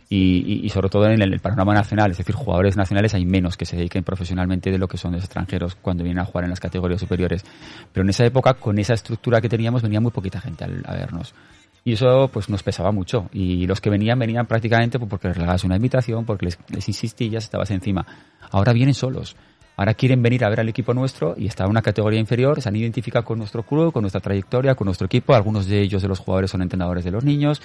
y, 0.10 0.66
y, 0.66 0.70
sobre 0.70 0.88
todo 0.88 1.06
en 1.06 1.22
el, 1.22 1.34
el, 1.34 1.40
panorama 1.42 1.74
nacional, 1.74 2.12
es 2.12 2.18
decir, 2.18 2.34
jugadores 2.34 2.78
nacionales 2.78 3.14
hay 3.14 3.26
menos 3.26 3.58
que 3.58 3.66
se 3.66 3.76
dediquen 3.76 4.06
profesionalmente 4.06 4.72
de 4.72 4.78
lo 4.78 4.88
que 4.88 4.98
son 4.98 5.12
los 5.12 5.22
extranjeros 5.22 5.76
cuando 5.76 6.06
vienen 6.06 6.22
a 6.22 6.26
jugar 6.26 6.46
en 6.46 6.52
las 6.52 6.62
categorías 6.62 7.02
superiores. 7.02 7.44
Pero 7.92 8.06
en 8.06 8.10
esa 8.10 8.26
época, 8.26 8.54
con 8.54 8.80
esa 8.80 8.94
estructura 8.94 9.42
que 9.42 9.50
teníamos, 9.50 9.82
venía 9.82 10.00
muy 10.00 10.12
poquita 10.12 10.40
gente 10.40 10.64
a, 10.64 10.94
vernos. 10.94 11.36
Y 11.84 11.94
eso 11.94 12.30
pues 12.32 12.50
nos 12.50 12.64
pesaba 12.64 12.94
mucho. 12.94 13.30
Y 13.34 13.68
los 13.68 13.82
que 13.82 13.90
venían, 13.90 14.18
venían 14.18 14.46
prácticamente 14.46 14.98
pues, 14.98 15.10
porque 15.10 15.28
les 15.28 15.36
regalabas 15.36 15.66
una 15.66 15.76
invitación, 15.76 16.26
porque 16.26 16.46
les 16.46 16.88
insistías, 16.88 17.44
estabas 17.44 17.70
encima. 17.72 18.06
Ahora 18.50 18.72
vienen 18.72 18.94
solos. 18.94 19.36
Ahora 19.78 19.94
quieren 19.94 20.24
venir 20.24 20.44
a 20.44 20.50
ver 20.50 20.60
al 20.60 20.70
equipo 20.70 20.96
nuestro 20.96 21.36
y 21.38 21.46
está 21.46 21.64
en 21.64 21.70
una 21.70 21.84
categoría 21.84 22.20
inferior, 22.20 22.60
se 22.62 22.68
han 22.68 22.76
identificado 22.76 23.24
con 23.24 23.38
nuestro 23.38 23.62
club, 23.62 23.94
con 23.94 24.02
nuestra 24.02 24.20
trayectoria, 24.20 24.74
con 24.74 24.86
nuestro 24.86 25.06
equipo. 25.06 25.36
Algunos 25.36 25.68
de 25.68 25.80
ellos, 25.80 26.02
de 26.02 26.08
los 26.08 26.18
jugadores, 26.18 26.50
son 26.50 26.64
entrenadores 26.64 27.06
de 27.06 27.12
los 27.12 27.24
niños. 27.24 27.62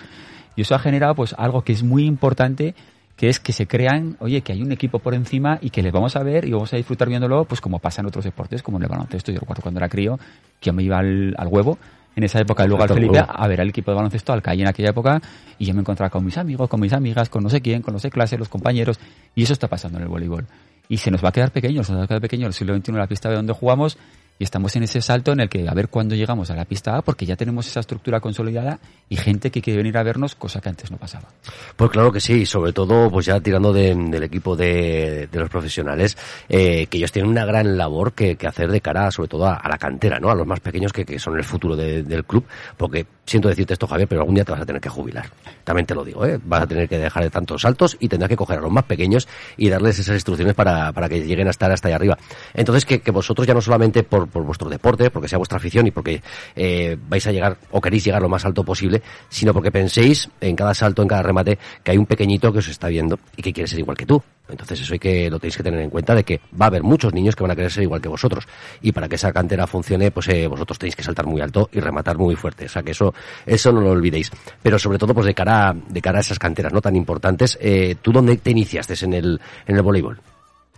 Y 0.55 0.61
eso 0.61 0.75
ha 0.75 0.79
generado 0.79 1.15
pues 1.15 1.35
algo 1.39 1.63
que 1.63 1.73
es 1.73 1.83
muy 1.83 2.05
importante, 2.05 2.75
que 3.17 3.31
es 3.31 3.41
que 3.41 3.55
se 3.55 3.67
crean, 3.67 4.19
oye, 4.21 4.43
que 4.43 4.53
hay 4.53 4.61
un 4.61 4.73
equipo 4.73 4.99
por 4.99 5.15
encima 5.15 5.59
y 5.63 5.71
que 5.71 5.83
les 5.83 5.91
vamos 5.91 6.15
a 6.15 6.23
ver 6.23 6.45
y 6.45 6.53
vamos 6.53 6.71
a 6.75 6.77
disfrutar 6.77 7.09
viéndolo, 7.09 7.47
pues 7.47 7.63
como 7.63 7.79
pasa 7.79 8.03
en 8.03 8.09
otros 8.09 8.27
deportes, 8.27 8.63
como 8.63 8.77
en 8.77 8.83
el 8.83 8.91
baloncesto. 8.91 9.33
Yo 9.33 9.41
recuerdo 9.41 9.63
cuando 9.63 9.81
era 9.81 9.89
crío, 9.89 10.19
que 10.61 10.67
yo 10.67 10.75
me 10.75 10.83
iba 10.83 10.99
al, 10.99 11.35
al 11.39 11.49
huevo 11.49 11.79
en 12.15 12.25
esa 12.25 12.41
época, 12.41 12.67
luego 12.67 12.83
al 12.83 12.91
Felipe, 12.91 13.25
a 13.27 13.49
ver 13.49 13.63
al 13.63 13.71
equipo 13.71 13.91
de 13.91 13.95
baloncesto, 13.95 14.35
al 14.35 14.43
CAI 14.43 14.61
en 14.61 14.69
aquella 14.69 14.91
época, 14.91 15.21
y 15.59 15.65
yo 15.65 15.73
me 15.73 15.81
encontraba 15.81 16.11
con 16.11 16.23
mis 16.23 16.37
amigos, 16.37 16.69
con 16.69 16.79
mis 16.79 16.93
amigas, 16.93 17.31
con 17.31 17.43
no 17.43 17.49
sé 17.49 17.63
quién, 17.63 17.81
con 17.81 17.95
los 17.95 18.03
de 18.03 18.11
clase, 18.11 18.37
los 18.37 18.51
compañeros, 18.51 19.01
y 19.35 19.45
eso 19.45 19.55
está 19.55 19.67
pasando 19.67 19.97
en 19.97 20.05
el 20.05 20.11
voleibol. 20.11 20.47
Y 20.93 20.99
se 20.99 21.11
nos 21.11 21.25
va 21.25 21.31
a 21.31 21.33
quedar 21.33 21.51
pequeño, 21.51 21.83
se 21.83 21.93
nos 21.93 22.03
va 22.03 22.05
a 22.05 22.07
quedar 22.07 22.21
pequeño 22.21 22.47
el 22.47 22.53
siglo 22.53 22.77
XXI, 22.77 22.93
la 22.93 23.07
pista 23.07 23.31
de 23.31 23.37
donde 23.37 23.55
jugamos, 23.55 23.97
y 24.39 24.45
estamos 24.45 24.75
en 24.77 24.83
ese 24.83 25.01
salto 25.01 25.33
en 25.33 25.41
el 25.41 25.49
que 25.49 25.69
a 25.69 25.75
ver 25.75 25.89
cuándo 25.89 26.15
llegamos 26.15 26.51
a 26.51 26.57
la 26.57 26.65
pista 26.65 26.97
A, 26.97 27.03
porque 27.03 27.27
ya 27.27 27.37
tenemos 27.37 27.67
esa 27.67 27.81
estructura 27.81 28.21
consolidada 28.21 28.81
y 29.09 29.17
gente 29.17 29.51
que 29.51 29.63
quiere 29.63 29.79
venir 29.79 29.97
a 29.99 30.03
vernos, 30.03 30.35
cosa 30.35 30.61
que 30.61 30.69
antes 30.69 30.91
no 30.91 30.97
pasaba. 30.97 31.29
Pues 31.77 31.91
claro 31.91 32.11
que 32.13 32.21
sí, 32.21 32.47
sobre 32.47 32.73
todo 32.73 33.11
pues 33.11 33.27
ya 33.27 33.41
tirando 33.41 33.73
de, 33.73 33.95
del 33.95 34.23
equipo 34.23 34.57
de, 34.57 35.29
de 35.31 35.39
los 35.39 35.49
profesionales, 35.49 36.17
eh, 36.49 36.87
que 36.87 36.99
ellos 36.99 37.13
tienen 37.13 37.31
una 37.31 37.45
gran 37.45 37.77
labor 37.77 38.13
que, 38.13 38.37
que, 38.37 38.47
hacer 38.47 38.71
de 38.71 38.81
cara 38.81 39.11
sobre 39.11 39.29
todo 39.29 39.47
a, 39.47 39.63
la 39.69 39.79
cantera, 39.79 40.19
¿no? 40.19 40.31
A 40.31 40.35
los 40.35 40.47
más 40.47 40.61
pequeños 40.61 40.93
que, 40.93 41.05
que 41.05 41.19
son 41.19 41.37
el 41.37 41.45
futuro 41.45 41.77
de, 41.77 42.03
del 42.03 42.25
club, 42.25 42.45
porque 42.77 43.07
siento 43.25 43.49
decirte 43.49 43.75
esto, 43.75 43.87
Javier, 43.87 44.09
pero 44.09 44.23
algún 44.23 44.35
día 44.35 44.45
te 44.45 44.53
vas 44.53 44.61
a 44.61 44.67
tener 44.67 44.81
que 44.81 44.89
jubilar. 44.89 45.27
También 45.65 45.87
te 45.87 45.95
lo 45.95 46.05
digo, 46.05 46.25
¿eh? 46.27 46.39
Vas 46.45 46.63
a 46.63 46.67
tener 46.67 46.89
que 46.89 46.99
dejar 46.99 47.23
de 47.23 47.31
tantos 47.31 47.63
saltos 47.63 47.97
y 48.01 48.09
tendrás 48.09 48.29
que 48.29 48.37
coger 48.37 48.59
a 48.59 48.63
los 48.63 48.71
más 48.71 48.85
pequeños 48.85 49.29
y 49.57 49.69
darles 49.69 49.99
esas 49.99 50.15
instrucciones 50.15 50.55
para, 50.55 50.93
para 50.93 51.09
que 51.09 51.21
lleguen 51.21 51.47
a 51.47 51.51
estar 51.51 51.71
hasta 51.71 51.89
ahí 51.89 51.95
arriba. 51.95 52.19
Entonces, 52.55 52.85
que, 52.85 53.01
que 53.01 53.11
vosotros 53.11 53.47
ya 53.47 53.55
no 53.55 53.61
solamente 53.61 54.03
por, 54.03 54.29
por 54.33 54.45
vuestro 54.45 54.69
deporte, 54.69 55.11
porque 55.11 55.29
sea 55.29 55.39
vuestra 55.39 55.59
afición 55.59 55.87
y 55.87 55.91
porque 55.91 56.23
eh, 56.57 56.97
vais 57.09 57.27
a 57.27 57.33
llegar 57.33 57.59
o 57.71 57.81
queréis 57.81 58.05
llegar 58.05 58.23
lo 58.23 58.29
más 58.29 58.45
alto 58.45 58.65
posible, 58.65 59.03
sino 59.29 59.53
porque 59.53 59.71
penséis 59.71 60.29
en 60.41 60.57
cada 60.57 60.75
salto, 60.75 61.03
en 61.03 61.09
cada 61.09 61.23
remate, 61.23 61.59
que 61.83 61.91
hay 61.91 61.99
un 61.99 62.07
pequeñito 62.07 62.53
que 62.53 62.59
os 62.59 62.69
está 62.69 62.89
viendo 62.89 63.19
y 63.37 63.43
que 63.43 63.53
quiere 63.53 63.69
ser 63.69 63.81
igual 63.81 63.97
que 63.97 64.07
tú. 64.07 64.23
Entonces 64.49 64.81
eso 64.81 64.93
hay 64.93 64.99
que 64.99 65.31
lo 65.31 65.39
tenéis 65.39 65.57
que 65.57 65.63
tener 65.63 65.81
en 65.81 65.89
cuenta 65.89 66.15
de 66.15 66.25
que 66.25 66.41
va 66.61 66.67
a 66.67 66.69
haber 66.69 66.83
muchos 66.83 67.15
niños 67.15 67.37
que 67.37 67.43
van 67.43 67.53
a 67.53 67.57
querer 67.57 67.71
ser 67.71 67.85
igual 67.85 68.01
que 68.01 68.09
vosotros. 68.09 68.47
Y 68.83 68.93
para 68.93 69.09
que 69.09 69.15
esa 69.15 69.33
cantera 69.33 69.67
funcione 69.67 70.11
pues 70.11 70.29
eh, 70.29 70.47
vosotros 70.47 70.79
tenéis 70.79 70.97
que 70.97 71.03
saltar 71.03 71.27
muy 71.27 71.41
alto 71.41 71.71
y 71.73 71.81
rematar 71.81 72.19
muy 72.19 72.35
fuerte. 72.35 72.67
O 72.67 72.69
sea 72.69 72.83
que 72.83 72.91
eso 72.91 73.15
eso 73.47 73.73
no 73.73 73.81
lo 73.81 73.91
olvidéis. 73.91 74.31
Pero 74.63 74.79
sobre 74.79 74.99
todo 74.99 75.15
pues 75.15 75.27
de 75.27 75.35
cara 75.35 75.75
de 75.89 76.03
cara 76.03 76.19
a 76.19 76.21
esas 76.21 76.39
canteras 76.39 76.73
no 76.73 76.81
tan 76.81 76.97
importantes 76.97 77.57
eh, 77.61 77.97
tú 78.03 78.13
dónde 78.13 78.37
te 78.37 78.51
iniciaste 78.51 78.93
en 79.03 79.15
el 79.15 79.41
en 79.67 79.77
el 79.77 79.83
voleibol 79.83 80.21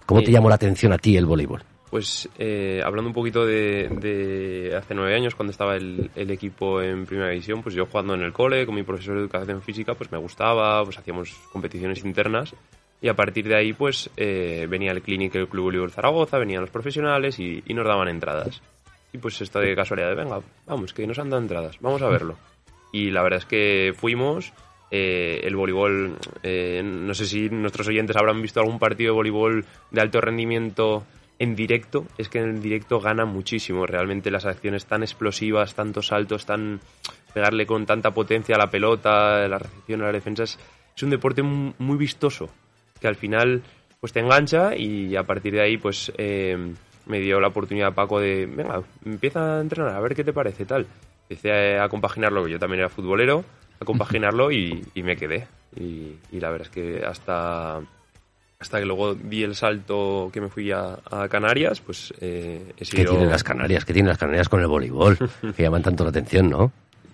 cómo 0.07 0.23
te 0.23 0.31
llamó 0.31 0.49
la 0.49 0.55
atención 0.55 0.93
a 0.93 0.99
ti 0.99 1.17
el 1.17 1.27
voleibol 1.27 1.63
Pues 1.95 2.29
eh, 2.41 2.81
hablando 2.85 3.11
un 3.11 3.15
poquito 3.15 3.47
de, 3.47 4.75
hace 4.77 4.95
nueve 4.97 5.15
años, 5.15 5.37
cuando 5.37 5.53
estaba 5.53 5.77
el, 5.77 6.11
el 6.17 6.29
equipo 6.33 6.83
en 6.83 7.07
primera 7.07 7.31
división, 7.31 7.63
pues 7.63 7.77
yo 7.77 7.87
jugando 7.87 8.15
en 8.15 8.23
el 8.23 8.33
cole 8.33 8.67
con 8.67 8.75
mi 8.75 8.83
profesor 8.83 9.15
de 9.15 9.21
educación 9.21 9.63
física, 9.63 9.95
pues 9.95 10.11
me 10.11 10.19
gustaba, 10.19 10.83
pues 10.83 10.99
hacíamos 10.99 11.31
competiciones 11.53 12.05
internas 12.05 12.53
y 13.01 13.09
a 13.09 13.15
partir 13.15 13.47
de 13.47 13.57
ahí 13.57 13.73
pues 13.75 14.11
eh, 14.17 14.67
venía 14.69 14.91
el 14.91 15.03
Clinic 15.03 15.35
del 15.35 15.47
Club 15.47 15.67
Voleibol 15.67 15.93
Zaragoza, 15.93 16.37
venían 16.37 16.63
los 16.63 16.71
profesionales 16.71 17.39
y, 17.39 17.63
y 17.65 17.75
nos 17.75 17.87
daban 17.87 18.09
entradas. 18.09 18.61
Y 19.13 19.19
pues 19.19 19.41
esto 19.41 19.61
de 19.61 19.77
casualidad, 19.77 20.17
venga, 20.17 20.41
vamos, 20.67 20.93
que 20.93 21.07
nos 21.07 21.21
han 21.21 21.31
dado 21.31 21.43
entradas, 21.43 21.79
vamos 21.81 22.03
a 22.03 22.09
verlo. 22.09 22.37
Y 22.91 23.13
la 23.13 23.23
verdad 23.23 23.39
es 23.39 23.47
que 23.47 23.93
fuimos, 23.97 24.53
eh, 24.91 25.43
el 25.45 25.55
voleibol, 25.55 26.17
eh, 26.43 26.83
no 26.85 27.15
sé 27.15 27.27
si 27.27 27.49
nuestros 27.51 27.87
oyentes 27.87 28.17
habrán 28.17 28.43
visto 28.43 28.59
algún 28.59 28.81
partido 28.81 29.13
de 29.13 29.17
voleibol 29.17 29.65
de 29.93 30.01
alto 30.01 30.21
rendimiento 30.21 31.05
en 31.39 31.57
directo, 31.57 32.07
es 32.19 32.29
que 32.29 32.39
en 32.39 32.49
el 32.51 32.63
directo 32.63 33.01
gana 33.01 33.25
muchísimo. 33.25 33.87
Realmente 33.87 34.31
las 34.31 34.45
acciones 34.47 34.87
tan 34.87 35.03
explosivas, 35.03 35.75
tantos 35.75 36.09
saltos, 36.09 36.47
tan 36.47 36.81
pegarle 37.33 37.67
con 37.67 37.87
tanta 37.87 38.13
potencia 38.13 38.55
a 38.55 38.59
la 38.59 38.71
pelota, 38.71 39.47
la 39.49 39.59
recepción, 39.59 40.03
a 40.03 40.05
las 40.05 40.13
defensas, 40.15 40.59
es 40.97 41.03
un 41.03 41.11
deporte 41.11 41.43
mu- 41.43 41.73
muy 41.79 41.97
vistoso 41.97 42.49
que 43.01 43.09
al 43.09 43.17
final 43.17 43.63
pues 44.01 44.13
te 44.13 44.21
engancha 44.21 44.77
y 44.77 45.17
a 45.17 45.25
partir 45.25 45.55
de 45.55 45.63
ahí 45.63 45.77
pues 45.77 46.13
eh, 46.17 46.57
me 47.07 47.21
dio 47.21 47.41
la 47.41 47.49
oportunidad 47.49 47.93
Paco 47.95 48.21
de, 48.21 48.47
venga, 48.47 48.83
empieza 49.05 49.59
a 49.59 49.61
entrenar, 49.61 49.95
a 49.95 50.01
ver 50.01 50.15
qué 50.15 50.23
te 50.25 50.33
parece 50.33 50.65
tal. 50.65 50.87
Empecé 51.29 51.79
a, 51.79 51.89
compaginarlo, 51.89 52.47
yo 52.47 52.59
también 52.59 52.81
era 52.81 52.89
futbolero, 52.89 53.45
a 53.81 53.85
compaginarlo 53.85 54.53
y, 54.53 54.85
me 54.95 55.17
quedé. 55.17 55.49
Y 55.75 56.39
la 56.39 56.51
verdad 56.51 56.69
es 56.69 56.73
que 56.73 57.05
hasta, 57.05 57.81
hasta 58.65 58.79
que 58.81 58.87
luego 58.87 59.15
di 59.15 59.43
el 59.43 59.55
salto 59.55 60.31
que 60.33 60.41
me 60.41 60.49
fui 60.49 60.73
a, 60.73 60.99
a 61.11 61.29
Canarias, 61.29 61.81
pues 61.83 62.15
eh, 62.19 62.73
he 62.73 62.79
¿Qué 62.79 62.85
sido... 62.87 63.11
tienen 63.13 63.29
las 63.29 63.45
Canarias? 63.45 63.85
¿Qué 63.85 63.93
tienen 63.93 64.09
las 64.09 64.17
Canarias 64.17 64.49
con 64.49 64.61
el 64.63 64.67
voleibol? 64.67 65.19
que 65.55 65.63
llaman 65.63 65.83
tanto 65.83 66.03
la 66.03 66.09
atención, 66.11 66.49
¿no? 66.49 66.73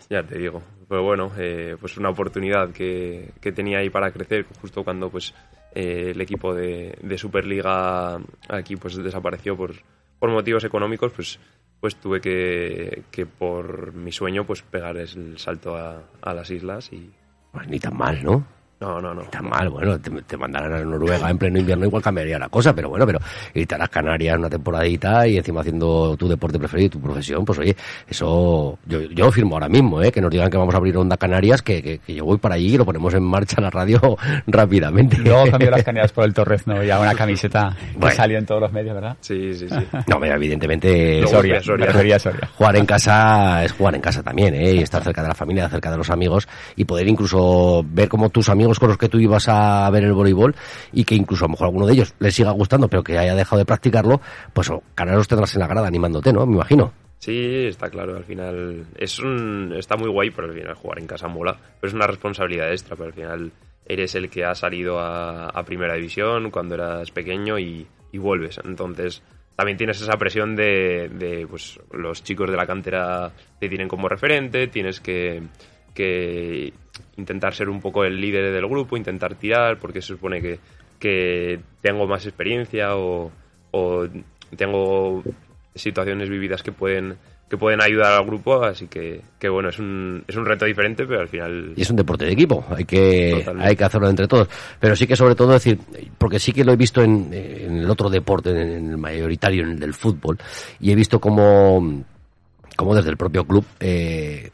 Ya 0.09 0.23
te 0.23 0.38
digo. 0.38 0.62
Pero 0.88 1.02
bueno, 1.02 1.33
eh, 1.37 1.76
pues 1.80 1.97
una 1.97 2.09
oportunidad 2.11 2.71
que, 2.71 3.30
que 3.40 3.50
tenía 3.50 3.78
ahí 3.78 3.90
para 3.90 4.12
crecer, 4.12 4.47
justo 4.61 4.85
cuando 4.85 5.11
pues 5.11 5.35
eh, 5.75 6.12
el 6.14 6.21
equipo 6.21 6.54
de, 6.54 6.97
de 7.02 7.19
Superliga 7.19 8.21
aquí 8.49 8.76
pues 8.76 8.97
desapareció 8.97 9.57
por, 9.57 9.75
por 10.21 10.30
motivos 10.30 10.62
económicos, 10.62 11.12
pues 11.12 11.40
pues 11.80 11.97
tuve 11.97 12.21
que, 12.21 13.02
que 13.11 13.26
por 13.26 13.92
mi 13.95 14.12
sueño 14.12 14.45
pues 14.45 14.62
pegar 14.62 14.97
el 14.99 15.37
salto 15.38 15.76
a, 15.76 16.02
a 16.23 16.35
las 16.35 16.50
islas 16.50 16.92
y 16.92 17.11
Pues 17.52 17.66
ni 17.69 17.80
tan 17.80 17.97
mal, 17.97 18.23
¿no? 18.23 18.45
No, 18.80 19.00
no, 19.00 19.14
no. 19.14 19.22
Tan 19.25 19.49
mal, 19.49 19.68
bueno, 19.68 19.99
te, 20.00 20.10
te 20.22 20.37
mandarán 20.37 20.72
a 20.72 20.80
Noruega 20.84 21.28
en 21.30 21.37
pleno 21.38 21.58
invierno, 21.58 21.84
igual 21.84 22.02
cambiaría 22.02 22.38
la 22.38 22.49
cosa, 22.49 22.75
pero 22.75 22.88
bueno, 22.88 23.06
pero 23.06 23.18
irte 23.54 23.75
a 23.75 23.78
las 23.78 23.90
Canarias 23.90 24.38
una 24.38 24.49
temporadita 24.49 25.26
y 25.26 25.37
encima 25.37 25.60
haciendo 25.60 26.16
tu 26.16 26.26
deporte 26.28 26.58
preferido 26.58 26.87
y 26.87 26.90
tu 26.90 27.00
profesión, 27.00 27.44
pues 27.44 27.58
oye, 27.58 27.76
eso 28.08 28.78
yo, 28.87 29.02
yo 29.02 29.30
firmo 29.30 29.56
ahora 29.56 29.68
mismo, 29.68 30.02
¿eh? 30.02 30.10
que 30.10 30.20
nos 30.20 30.30
digan 30.30 30.50
que 30.50 30.56
vamos 30.56 30.75
a 30.75 30.78
abrir 30.78 30.96
Onda 30.96 31.16
Canarias, 31.18 31.60
que, 31.60 31.82
que, 31.82 31.99
que 31.99 32.14
yo 32.14 32.25
voy 32.25 32.38
para 32.38 32.54
allí 32.54 32.75
y 32.75 32.78
lo 32.78 32.87
ponemos 32.87 33.12
en 33.12 33.22
marcha 33.22 33.60
la 33.60 33.68
radio 33.68 34.00
rápidamente. 34.46 35.18
Luego 35.18 35.50
cambió 35.50 35.70
las 35.70 35.82
canarias 35.82 36.12
por 36.12 36.25
el 36.25 36.32
Torrezno 36.32 36.82
y 36.82 36.90
a 36.90 36.99
una 37.00 37.14
camiseta 37.14 37.76
que 37.92 37.99
Bueno. 37.99 38.16
salió 38.16 38.38
en 38.38 38.46
todos 38.46 38.62
los 38.62 38.72
medios, 38.72 38.94
¿verdad? 38.94 39.16
Sí, 39.20 39.54
sí, 39.54 39.68
sí. 39.68 39.75
No, 40.06 40.18
mira, 40.18 40.37
evidentemente 40.37 41.26
Soria, 41.26 41.62
Soria. 41.62 42.18
Soria. 42.18 42.49
jugar 42.56 42.76
en 42.76 42.87
casa 42.87 43.62
es 43.62 43.72
jugar 43.72 43.94
en 43.94 44.00
casa 44.00 44.22
también, 44.22 44.54
¿eh? 44.54 44.72
Y 44.72 44.78
estar 44.82 45.02
cerca 45.02 45.20
de 45.22 45.28
la 45.28 45.34
familia, 45.34 45.68
cerca 45.68 45.90
de 45.90 45.99
los 45.99 46.08
amigos 46.08 46.49
y 46.76 46.84
poder 46.84 47.06
incluso 47.06 47.84
ver 47.87 48.08
como 48.08 48.30
tus 48.30 48.49
amigos 48.49 48.69
con 48.78 48.88
los 48.88 48.98
que 48.98 49.08
tú 49.08 49.18
ibas 49.18 49.48
a 49.48 49.88
ver 49.90 50.04
el 50.04 50.12
voleibol 50.12 50.54
y 50.92 51.04
que 51.04 51.14
incluso 51.14 51.44
a 51.44 51.48
lo 51.48 51.52
mejor 51.52 51.66
alguno 51.66 51.86
de 51.86 51.94
ellos 51.94 52.14
les 52.18 52.34
siga 52.34 52.50
gustando 52.52 52.88
pero 52.88 53.02
que 53.02 53.18
haya 53.18 53.34
dejado 53.34 53.58
de 53.58 53.64
practicarlo, 53.64 54.20
pues 54.52 54.70
oh, 54.70 54.82
los 54.96 55.28
tendrás 55.28 55.54
en 55.54 55.60
la 55.60 55.66
grada 55.66 55.88
animándote, 55.88 56.32
¿no? 56.32 56.46
Me 56.46 56.54
imagino. 56.54 56.92
Sí, 57.18 57.66
está 57.66 57.90
claro, 57.90 58.16
al 58.16 58.24
final 58.24 58.86
es 58.96 59.18
un, 59.18 59.74
está 59.76 59.96
muy 59.96 60.08
guay, 60.08 60.30
pero 60.30 60.48
al 60.48 60.54
final 60.54 60.74
jugar 60.74 60.98
en 60.98 61.06
casa 61.06 61.28
mola, 61.28 61.58
pero 61.78 61.88
es 61.88 61.94
una 61.94 62.06
responsabilidad 62.06 62.70
extra, 62.70 62.96
pero 62.96 63.08
al 63.08 63.12
final 63.12 63.52
eres 63.84 64.14
el 64.14 64.30
que 64.30 64.44
ha 64.44 64.54
salido 64.54 64.98
a, 64.98 65.62
primera 65.66 65.94
división 65.94 66.50
cuando 66.50 66.76
eras 66.76 67.10
pequeño 67.10 67.58
y, 67.58 67.86
y 68.10 68.18
vuelves, 68.18 68.58
entonces 68.64 69.22
también 69.54 69.76
tienes 69.76 70.00
esa 70.00 70.16
presión 70.16 70.56
de, 70.56 71.10
de, 71.12 71.46
pues 71.46 71.78
los 71.92 72.24
chicos 72.24 72.50
de 72.50 72.56
la 72.56 72.66
cantera 72.66 73.30
te 73.58 73.68
tienen 73.68 73.88
como 73.88 74.08
referente, 74.08 74.68
tienes 74.68 75.00
que, 75.00 75.42
que 75.94 76.73
intentar 77.16 77.54
ser 77.54 77.68
un 77.68 77.80
poco 77.80 78.04
el 78.04 78.20
líder 78.20 78.52
del 78.52 78.66
grupo, 78.66 78.97
intentar 78.97 79.35
tirar, 79.35 79.78
porque 79.78 80.00
se 80.00 80.09
supone 80.09 80.40
que, 80.40 80.59
que 80.99 81.61
tengo 81.80 82.06
más 82.06 82.26
experiencia 82.26 82.97
o, 82.97 83.30
o 83.70 84.06
tengo 84.56 85.23
situaciones 85.75 86.28
vividas 86.28 86.62
que 86.62 86.73
pueden 86.73 87.16
que 87.50 87.56
pueden 87.56 87.82
ayudar 87.82 88.12
al 88.12 88.25
grupo, 88.25 88.62
así 88.62 88.87
que, 88.87 89.23
que 89.40 89.49
bueno, 89.49 89.70
es 89.70 89.78
un, 89.80 90.23
es 90.28 90.37
un 90.37 90.47
reto 90.47 90.66
diferente, 90.66 91.04
pero 91.04 91.20
al 91.20 91.28
final... 91.28 91.73
Y 91.75 91.82
es 91.82 91.90
un 91.90 91.97
deporte 91.97 92.25
de 92.25 92.30
equipo, 92.30 92.64
hay 92.70 92.85
que, 92.85 93.32
Totalmente. 93.38 93.68
hay 93.68 93.75
que 93.75 93.85
hacerlo 93.85 94.09
entre 94.09 94.28
todos. 94.28 94.49
Pero 94.78 94.94
sí 94.94 95.09
que 95.09 95.16
sobre 95.16 95.35
todo 95.35 95.52
decir, 95.52 95.76
porque 96.16 96.38
sí 96.38 96.52
que 96.52 96.64
lo 96.64 96.73
he 96.73 96.76
visto 96.76 97.02
en, 97.02 97.28
en 97.35 97.78
el 97.78 97.90
otro 97.90 98.09
deporte, 98.09 98.50
en 98.50 98.90
el 98.90 98.97
mayoritario, 98.97 99.64
en 99.64 99.70
el 99.70 99.80
del 99.80 99.94
fútbol, 99.94 100.38
y 100.78 100.92
he 100.92 100.94
visto 100.94 101.20
como, 101.20 102.04
como 102.76 102.94
desde 102.94 103.11
el 103.11 103.16
propio 103.16 103.44
club, 103.44 103.64
eh, 103.80 104.50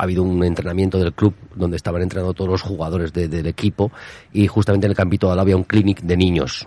ha 0.00 0.04
habido 0.04 0.22
un 0.22 0.42
entrenamiento 0.42 0.98
del 0.98 1.12
club 1.12 1.34
donde 1.54 1.76
estaban 1.76 2.00
entrenando 2.00 2.32
todos 2.32 2.50
los 2.50 2.62
jugadores 2.62 3.12
de- 3.12 3.28
del 3.28 3.46
equipo 3.46 3.92
y 4.32 4.46
justamente 4.46 4.86
en 4.86 4.92
el 4.92 4.96
campito 4.96 5.26
de 5.26 5.38
había 5.38 5.56
un 5.56 5.64
clinic 5.64 6.00
de 6.00 6.16
niños. 6.16 6.66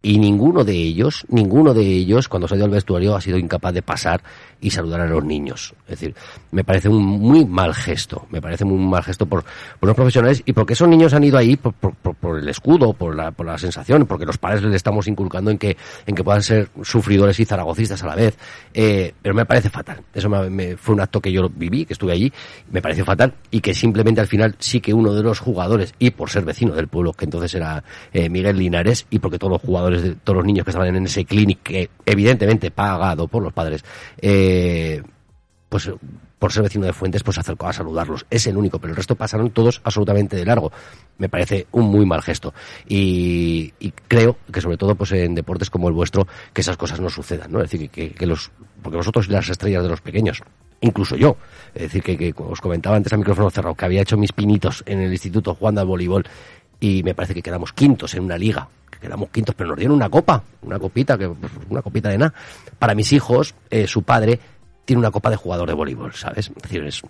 Y 0.00 0.18
ninguno 0.18 0.62
de 0.62 0.74
ellos, 0.74 1.24
ninguno 1.28 1.74
de 1.74 1.82
ellos, 1.82 2.28
cuando 2.28 2.46
se 2.46 2.54
ha 2.54 2.56
ido 2.56 2.66
al 2.66 2.70
vestuario, 2.70 3.16
ha 3.16 3.20
sido 3.20 3.36
incapaz 3.36 3.74
de 3.74 3.82
pasar 3.82 4.22
y 4.60 4.70
saludar 4.70 5.00
a 5.00 5.06
los 5.06 5.24
niños. 5.24 5.74
Es 5.88 5.98
decir, 5.98 6.14
me 6.52 6.62
parece 6.62 6.88
un 6.88 7.02
muy 7.04 7.44
mal 7.44 7.74
gesto. 7.74 8.26
Me 8.30 8.40
parece 8.40 8.64
un 8.64 8.88
mal 8.88 9.02
gesto 9.02 9.26
por, 9.26 9.44
por 9.80 9.88
los 9.88 9.96
profesionales 9.96 10.42
y 10.46 10.52
porque 10.52 10.74
esos 10.74 10.88
niños 10.88 11.14
han 11.14 11.24
ido 11.24 11.36
ahí 11.36 11.56
por, 11.56 11.74
por- 11.74 11.94
por- 12.14 12.38
el 12.38 12.48
escudo, 12.48 12.92
por 12.92 13.16
la, 13.16 13.32
por 13.32 13.46
la 13.46 13.58
sensación, 13.58 14.06
porque 14.06 14.24
los 14.24 14.38
padres 14.38 14.62
les 14.62 14.74
estamos 14.74 15.08
inculcando 15.08 15.50
en 15.50 15.58
que, 15.58 15.76
en 16.06 16.14
que 16.14 16.22
puedan 16.22 16.42
ser 16.44 16.68
sufridores 16.82 17.40
y 17.40 17.44
zaragocistas 17.44 18.00
a 18.04 18.06
la 18.06 18.14
vez. 18.14 18.36
Eh, 18.74 19.14
pero 19.20 19.34
me 19.34 19.46
parece 19.46 19.68
fatal. 19.68 20.00
Eso 20.14 20.28
me- 20.28 20.76
fue 20.76 20.94
un 20.94 21.00
acto 21.00 21.20
que 21.20 21.32
yo 21.32 21.48
viví, 21.48 21.84
que 21.84 21.94
estuve 21.94 22.12
allí, 22.12 22.32
me 22.70 22.80
pareció 22.80 23.04
fatal 23.04 23.34
y 23.50 23.60
que 23.60 23.74
simplemente 23.74 24.20
al 24.20 24.28
final 24.28 24.54
sí 24.60 24.80
que 24.80 24.94
uno 24.94 25.12
de 25.12 25.24
los 25.24 25.40
jugadores, 25.40 25.92
y 25.98 26.10
por 26.10 26.30
ser 26.30 26.44
vecino 26.44 26.72
del 26.74 26.86
pueblo, 26.86 27.12
que 27.12 27.24
entonces 27.24 27.52
era 27.54 27.82
eh, 28.12 28.28
Miguel 28.28 28.56
Linares, 28.58 29.06
y 29.10 29.18
porque 29.18 29.38
todos 29.38 29.52
los 29.52 29.62
jugadores, 29.62 29.87
de, 29.90 30.14
todos 30.16 30.38
los 30.38 30.46
niños 30.46 30.64
que 30.64 30.70
estaban 30.70 30.94
en 30.94 31.04
ese 31.04 31.24
clinic, 31.24 31.90
evidentemente 32.04 32.70
pagado 32.70 33.28
por 33.28 33.42
los 33.42 33.52
padres, 33.52 33.84
eh, 34.20 35.02
pues 35.68 35.90
por 36.38 36.52
ser 36.52 36.62
vecino 36.62 36.86
de 36.86 36.92
Fuentes, 36.92 37.22
pues 37.22 37.34
se 37.34 37.40
acercó 37.40 37.66
a 37.66 37.72
saludarlos. 37.72 38.26
Es 38.30 38.46
el 38.46 38.56
único, 38.56 38.78
pero 38.78 38.92
el 38.92 38.96
resto 38.96 39.16
pasaron 39.16 39.50
todos 39.50 39.80
absolutamente 39.84 40.36
de 40.36 40.44
largo. 40.44 40.70
Me 41.18 41.28
parece 41.28 41.66
un 41.72 41.86
muy 41.86 42.06
mal 42.06 42.22
gesto. 42.22 42.54
Y, 42.86 43.72
y 43.80 43.90
creo 44.06 44.36
que 44.52 44.60
sobre 44.60 44.76
todo 44.76 44.94
pues 44.94 45.12
en 45.12 45.34
deportes 45.34 45.68
como 45.68 45.88
el 45.88 45.94
vuestro, 45.94 46.26
que 46.52 46.60
esas 46.60 46.76
cosas 46.76 47.00
no 47.00 47.10
sucedan, 47.10 47.50
¿no? 47.50 47.60
Es 47.60 47.70
decir, 47.70 47.90
que, 47.90 48.26
los, 48.26 48.50
porque 48.82 48.98
vosotros 48.98 49.26
sois 49.26 49.34
las 49.34 49.48
estrellas 49.48 49.82
de 49.82 49.88
los 49.88 50.00
pequeños. 50.00 50.42
Incluso 50.80 51.16
yo. 51.16 51.36
Es 51.74 51.82
decir, 51.82 52.02
que, 52.02 52.16
que 52.16 52.32
os 52.36 52.60
comentaba 52.60 52.96
antes 52.96 53.12
al 53.12 53.18
micrófono 53.18 53.50
cerrado 53.50 53.74
que 53.74 53.84
había 53.84 54.02
hecho 54.02 54.16
mis 54.16 54.32
pinitos 54.32 54.84
en 54.86 55.00
el 55.00 55.10
instituto 55.10 55.54
jugando 55.54 55.80
al 55.80 55.88
voleibol 55.88 56.24
y 56.78 57.02
me 57.02 57.14
parece 57.14 57.34
que 57.34 57.42
quedamos 57.42 57.72
quintos 57.72 58.14
en 58.14 58.22
una 58.22 58.38
liga. 58.38 58.68
Que 58.98 59.06
quedamos 59.06 59.30
quintos, 59.30 59.54
pero 59.54 59.70
nos 59.70 59.78
dieron 59.78 59.96
una 59.96 60.08
copa, 60.08 60.42
una 60.62 60.78
copita, 60.78 61.16
que 61.16 61.30
una 61.68 61.82
copita 61.82 62.08
de 62.08 62.18
nada. 62.18 62.34
Para 62.78 62.94
mis 62.94 63.12
hijos, 63.12 63.54
eh, 63.70 63.86
su 63.86 64.02
padre 64.02 64.40
tiene 64.84 65.00
una 65.00 65.10
copa 65.10 65.30
de 65.30 65.36
jugador 65.36 65.68
de 65.68 65.74
voleibol, 65.74 66.12
¿sabes? 66.14 66.50
Es 66.54 66.62
decir, 66.62 66.82
es, 66.84 67.02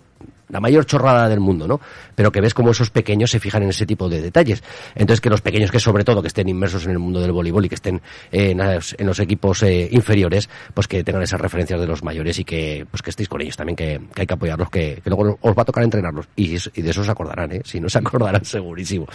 la 0.49 0.59
mayor 0.59 0.85
chorrada 0.85 1.29
del 1.29 1.39
mundo, 1.39 1.67
¿no? 1.67 1.79
Pero 2.15 2.31
que 2.31 2.41
ves 2.41 2.53
como 2.53 2.71
esos 2.71 2.89
pequeños 2.89 3.31
se 3.31 3.39
fijan 3.39 3.63
en 3.63 3.69
ese 3.69 3.85
tipo 3.85 4.09
de 4.09 4.21
detalles. 4.21 4.63
Entonces 4.95 5.21
que 5.21 5.29
los 5.29 5.41
pequeños 5.41 5.71
que 5.71 5.79
sobre 5.79 6.03
todo 6.03 6.21
que 6.21 6.27
estén 6.27 6.49
inmersos 6.49 6.85
en 6.85 6.91
el 6.91 6.99
mundo 6.99 7.21
del 7.21 7.31
voleibol 7.31 7.65
y 7.65 7.69
que 7.69 7.75
estén 7.75 8.01
eh, 8.31 8.51
en, 8.51 8.57
los, 8.57 8.95
en, 8.97 9.07
los, 9.07 9.19
equipos 9.19 9.63
eh, 9.63 9.87
inferiores, 9.91 10.49
pues 10.73 10.87
que 10.87 11.03
tengan 11.03 11.23
esas 11.23 11.39
referencias 11.39 11.79
de 11.79 11.87
los 11.87 12.03
mayores 12.03 12.39
y 12.39 12.43
que 12.43 12.85
pues 12.89 13.01
que 13.01 13.11
estéis 13.11 13.29
con 13.29 13.41
ellos 13.41 13.55
también, 13.55 13.75
que, 13.75 14.01
que 14.13 14.21
hay 14.21 14.27
que 14.27 14.33
apoyarlos, 14.33 14.69
que, 14.69 15.01
que, 15.03 15.09
luego 15.09 15.37
os 15.41 15.57
va 15.57 15.61
a 15.61 15.65
tocar 15.65 15.83
entrenarlos. 15.83 16.27
Y, 16.35 16.55
y, 16.55 16.81
de 16.81 16.89
eso 16.89 17.03
se 17.03 17.11
acordarán, 17.11 17.51
¿eh? 17.51 17.61
Si 17.63 17.79
no 17.79 17.87
se 17.87 17.99
acordarán 17.99 18.43
segurísimo. 18.43 19.05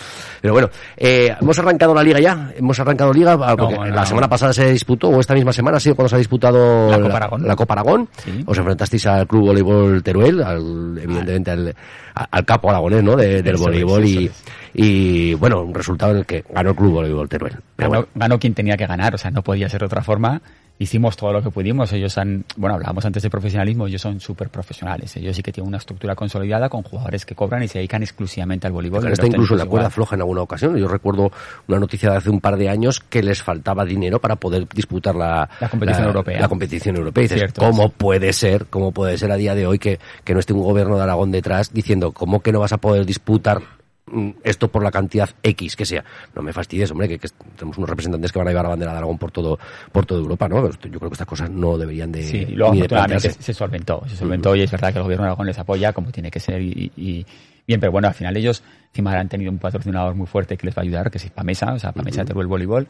Pero 0.41 0.55
bueno, 0.55 0.71
eh, 0.97 1.35
hemos 1.41 1.59
arrancado 1.59 1.95
la 1.95 2.03
liga 2.03 2.21
ya, 2.21 2.53
hemos 2.57 2.79
arrancado 2.79 3.13
liga, 3.13 3.37
porque 3.57 3.75
no, 3.75 3.85
no, 3.85 3.95
la 3.95 4.07
semana 4.07 4.29
pasada 4.29 4.53
se 4.53 4.71
disputó, 4.71 5.09
o 5.09 5.21
esta 5.21 5.35
misma 5.35 5.53
semana, 5.53 5.81
sí, 5.81 5.93
cuando 5.93 6.09
se 6.09 6.15
ha 6.15 6.19
disputado 6.19 6.91
la 6.91 7.01
Copa 7.01 7.17
Aragón. 7.17 7.43
La, 7.43 7.49
la 7.49 7.57
Copa 7.57 7.75
Aragón. 7.75 8.09
Sí. 8.25 8.45
Os 8.47 8.57
enfrentasteis 8.57 9.07
al 9.07 9.27
Club 9.27 9.47
Voleibol 9.47 10.03
Teruel, 10.03 10.43
al, 10.43 10.94
evidentemente 10.99 11.51
al, 11.51 11.75
al 12.15 12.45
capo 12.45 12.71
aragonés, 12.71 13.03
¿no? 13.03 13.17
De, 13.17 13.43
del 13.43 13.55
eso 13.55 13.65
voleibol 13.65 14.05
es, 14.05 14.11
y, 14.11 14.27
es. 14.27 14.45
y, 14.75 15.35
bueno, 15.35 15.63
un 15.63 15.75
resultado 15.75 16.13
en 16.13 16.19
el 16.19 16.27
que 16.27 16.45
ganó 16.49 16.71
el 16.71 16.77
Club 16.77 16.93
Voleibol 16.93 17.29
Teruel. 17.29 17.57
Ganó, 17.77 17.91
bueno. 17.91 18.07
ganó, 18.15 18.39
quien 18.39 18.55
tenía 18.55 18.77
que 18.77 18.87
ganar, 18.87 19.15
o 19.15 19.19
sea, 19.19 19.31
no 19.31 19.43
podía 19.43 19.69
ser 19.69 19.81
de 19.81 19.87
otra 19.87 20.03
forma. 20.03 20.41
Hicimos 20.77 21.17
todo 21.17 21.33
lo 21.33 21.41
que 21.41 21.51
pudimos. 21.51 21.93
Ellos 21.93 22.19
han, 22.19 22.45
bueno, 22.57 22.75
hablábamos 22.75 23.05
antes 23.05 23.23
de 23.23 23.31
profesionalismo, 23.31 23.87
ellos 23.87 24.03
son 24.03 24.19
súper 24.19 24.49
profesionales. 24.49 25.17
Ellos 25.17 25.37
sí 25.37 25.43
que 25.43 25.53
tienen 25.53 25.69
una 25.69 25.79
estructura 25.79 26.17
consolidada 26.17 26.69
con 26.69 26.83
jugadores 26.83 27.25
que 27.25 27.37
cobran 27.37 27.63
y 27.63 27.69
se 27.69 27.79
dedican 27.79 28.03
exclusivamente 28.03 28.67
al 28.67 28.73
voleibol. 28.73 29.01
Pero 29.03 29.13
está 29.13 29.27
incluso 29.27 29.55
en 29.55 29.61
la 29.61 29.67
cuerda 29.67 29.89
floja 29.89 30.17
en 30.17 30.23
alguna 30.23 30.43
ocasión. 30.43 30.77
Yo 30.77 30.89
recuerdo 30.89 31.31
una 31.69 31.79
noticia 31.79 32.11
de 32.11 32.17
hace 32.17 32.31
un 32.31 32.41
par 32.41 32.57
de 32.57 32.69
años 32.69 32.99
que 32.99 33.23
les 33.23 33.41
faltaba 33.41 33.85
dinero 33.85 34.21
para 34.21 34.35
poder 34.35 34.69
disputar 34.69 35.15
la, 35.15 35.49
la 35.61 35.69
competición 35.69 36.03
la, 36.03 36.09
europea. 36.09 36.41
La 36.41 36.49
competición 36.49 36.97
europea. 36.97 37.23
Y 37.23 37.25
dices, 37.27 37.39
Cierto, 37.39 37.61
¿cómo 37.61 37.85
sí. 37.85 37.93
puede 37.97 38.33
ser, 38.33 38.67
cómo 38.67 38.91
puede 38.91 39.17
ser 39.17 39.31
a 39.31 39.37
día 39.37 39.55
de 39.55 39.69
hoy 39.69 39.79
que, 39.79 40.01
que 40.25 40.35
no 40.35 40.41
esté 40.41 40.55
un 40.55 40.63
gobierno 40.63 40.97
de 40.97 41.05
Aragón 41.05 41.31
detrás 41.31 41.73
diciendo, 41.73 42.11
¿cómo 42.11 42.41
que 42.41 42.51
no 42.51 42.59
vas 42.59 42.73
a 42.73 42.79
poder 42.79 43.07
disputar 43.07 43.63
esto 44.43 44.69
por 44.69 44.83
la 44.83 44.91
cantidad 44.91 45.31
X 45.43 45.77
que 45.77 45.87
sea. 45.87 46.05
No 46.35 46.43
me 46.43 46.53
fastidies, 46.53 46.91
hombre, 46.91 47.09
que, 47.09 47.19
que, 47.19 47.29
tenemos 47.57 47.79
unos 47.79 47.89
representantes 47.89 48.33
que 48.33 48.39
van 48.39 48.49
a 48.49 48.51
llevar 48.51 48.65
la 48.65 48.71
bandera 48.71 48.93
de 48.93 48.99
Aragón 48.99 49.19
por 49.19 49.31
todo 49.31 49.59
por 49.93 50.05
toda 50.05 50.21
Europa, 50.21 50.49
¿no? 50.49 50.71
Yo 50.71 50.79
creo 50.79 51.11
que 51.11 51.15
estas 51.15 51.27
cosas 51.27 51.51
no 51.51 51.79
deberían 51.79 52.13
de 52.13 52.23
Sí, 52.23 52.47
luego 52.47 52.75
de 52.75 53.21
se 53.21 53.55
solventó, 53.55 54.03
se 54.07 54.17
solventó 54.17 54.53
mm. 54.53 54.57
y 54.57 54.63
es 54.63 54.71
verdad 54.71 54.93
que 54.93 54.99
el 54.99 55.05
gobierno 55.05 55.25
de 55.25 55.29
Aragón 55.31 55.47
les 55.47 55.59
apoya 55.59 55.93
como 55.93 56.11
tiene 56.13 56.31
que 56.31 56.41
ser 56.41 56.61
y, 56.61 56.93
y 56.97 57.27
bien, 57.67 57.81
pero 57.81 57.93
bueno, 57.93 58.09
al 58.09 58.15
final 58.15 58.37
ellos 58.37 58.63
encima 58.89 59.13
han 59.19 59.29
tenido 59.29 59.51
un 59.51 59.59
patrocinador 59.59 60.15
muy 60.15 60.27
fuerte 60.27 60.57
que 60.57 60.67
les 60.67 60.77
va 60.77 60.81
a 60.81 60.85
ayudar, 60.85 61.11
que 61.11 61.19
es 61.19 61.31
Pamesa, 61.31 61.73
o 61.73 61.79
sea, 61.79 61.93
Pamesa 61.93 62.21
uh 62.21 62.25
-huh. 62.25 62.29
Teruel 62.29 62.47
Voleibol. 62.47 62.89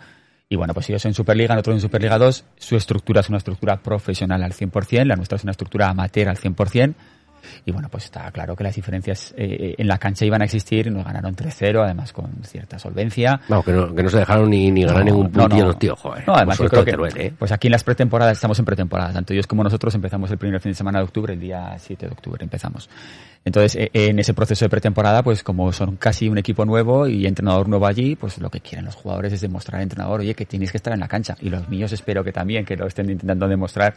Y 0.49 0.56
bueno, 0.56 0.75
pues 0.75 0.90
ellos 0.90 1.04
en 1.06 1.14
Superliga, 1.14 1.54
nosotros 1.54 1.76
en 1.76 1.80
Superliga 1.80 2.18
2, 2.18 2.44
su 2.56 2.76
estructura 2.76 3.23
es 3.23 3.28
una 3.30 3.38
estructura 3.38 3.80
profesional 3.80 4.42
al 4.42 4.52
100%, 4.52 5.06
la 5.06 5.16
nuestra 5.16 5.37
es 5.37 5.44
una 5.44 5.52
estructura 5.52 5.88
amateur 5.88 6.28
al 6.28 6.37
100%, 6.37 6.94
y 7.65 7.73
bueno, 7.73 7.89
pues 7.91 8.05
está 8.05 8.31
claro 8.31 8.57
que 8.57 8.65
las 8.65 8.75
diferencias 8.75 9.35
eh, 9.37 9.75
en 9.79 9.87
la 9.87 9.99
cancha 9.99 10.25
iban 10.25 10.43
a 10.43 10.45
existir, 10.45 10.91
nos 10.91 11.05
ganaron 11.05 11.35
3-0, 11.35 11.85
además 11.85 12.13
con 12.13 12.31
cierta 12.43 12.79
solvencia. 12.79 13.41
No, 13.49 13.63
que 13.63 13.73
no, 13.73 13.95
que 13.95 14.03
no 14.03 14.09
se 14.09 14.19
dejaron 14.19 14.51
ni, 14.51 14.71
ni 14.71 14.85
ganar 14.85 15.01
no, 15.01 15.05
ningún 15.05 15.31
puntillo 15.31 15.65
no, 15.65 15.73
no. 15.73 15.79
tíos, 15.79 15.99
joder. 15.99 16.27
No, 16.27 16.35
además 16.35 16.59
yo 16.59 16.69
creo 16.69 16.85
que, 16.85 16.91
Teruel, 16.91 17.17
¿eh? 17.17 17.33
pues 17.39 17.53
aquí 17.53 17.69
en 17.69 17.73
las 17.73 17.85
pretemporadas, 17.85 18.37
estamos 18.37 18.59
en 18.59 18.65
pretemporada, 18.65 19.13
tanto 19.13 19.33
ellos 19.33 19.47
como 19.47 19.63
nosotros 19.63 19.95
empezamos 19.95 20.31
el 20.31 20.39
primer 20.39 20.61
fin 20.61 20.73
de 20.73 20.77
semana 20.77 20.99
de 20.99 21.05
octubre, 21.05 21.35
el 21.35 21.41
día 21.41 21.77
7 21.79 22.07
de 22.07 22.13
octubre 22.13 22.43
empezamos. 22.45 22.89
Entonces, 23.45 23.77
e, 23.77 23.91
en 23.93 24.19
ese 24.19 24.33
proceso 24.33 24.65
de 24.65 24.69
pretemporada, 24.71 25.23
pues 25.23 25.43
como 25.43 25.73
son 25.73 25.97
casi 25.97 26.29
un 26.29 26.39
equipo 26.39 26.65
nuevo 26.65 27.07
y 27.07 27.27
entrenador 27.27 27.69
nuevo 27.69 27.87
allí, 27.87 28.17
pues 28.17 28.39
lo 28.39 28.51
que 28.51 28.61
quieren 28.61 28.85
los 28.85 28.95
jugadores 28.95 29.33
es 29.33 29.41
demostrar 29.41 29.77
al 29.77 29.83
entrenador, 29.83 30.21
oye, 30.21 30.35
que 30.35 30.47
tienes 30.47 30.71
que 30.71 30.79
estar 30.79 30.93
en 30.93 31.01
la 31.01 31.09
cancha. 31.09 31.37
Y 31.41 31.51
los 31.51 31.69
míos 31.69 31.93
espero 31.93 32.25
que 32.25 32.33
también, 32.33 32.65
que 32.65 32.77
lo 32.77 32.87
estén 32.87 33.11
intentando 33.11 33.47
demostrar. 33.47 33.95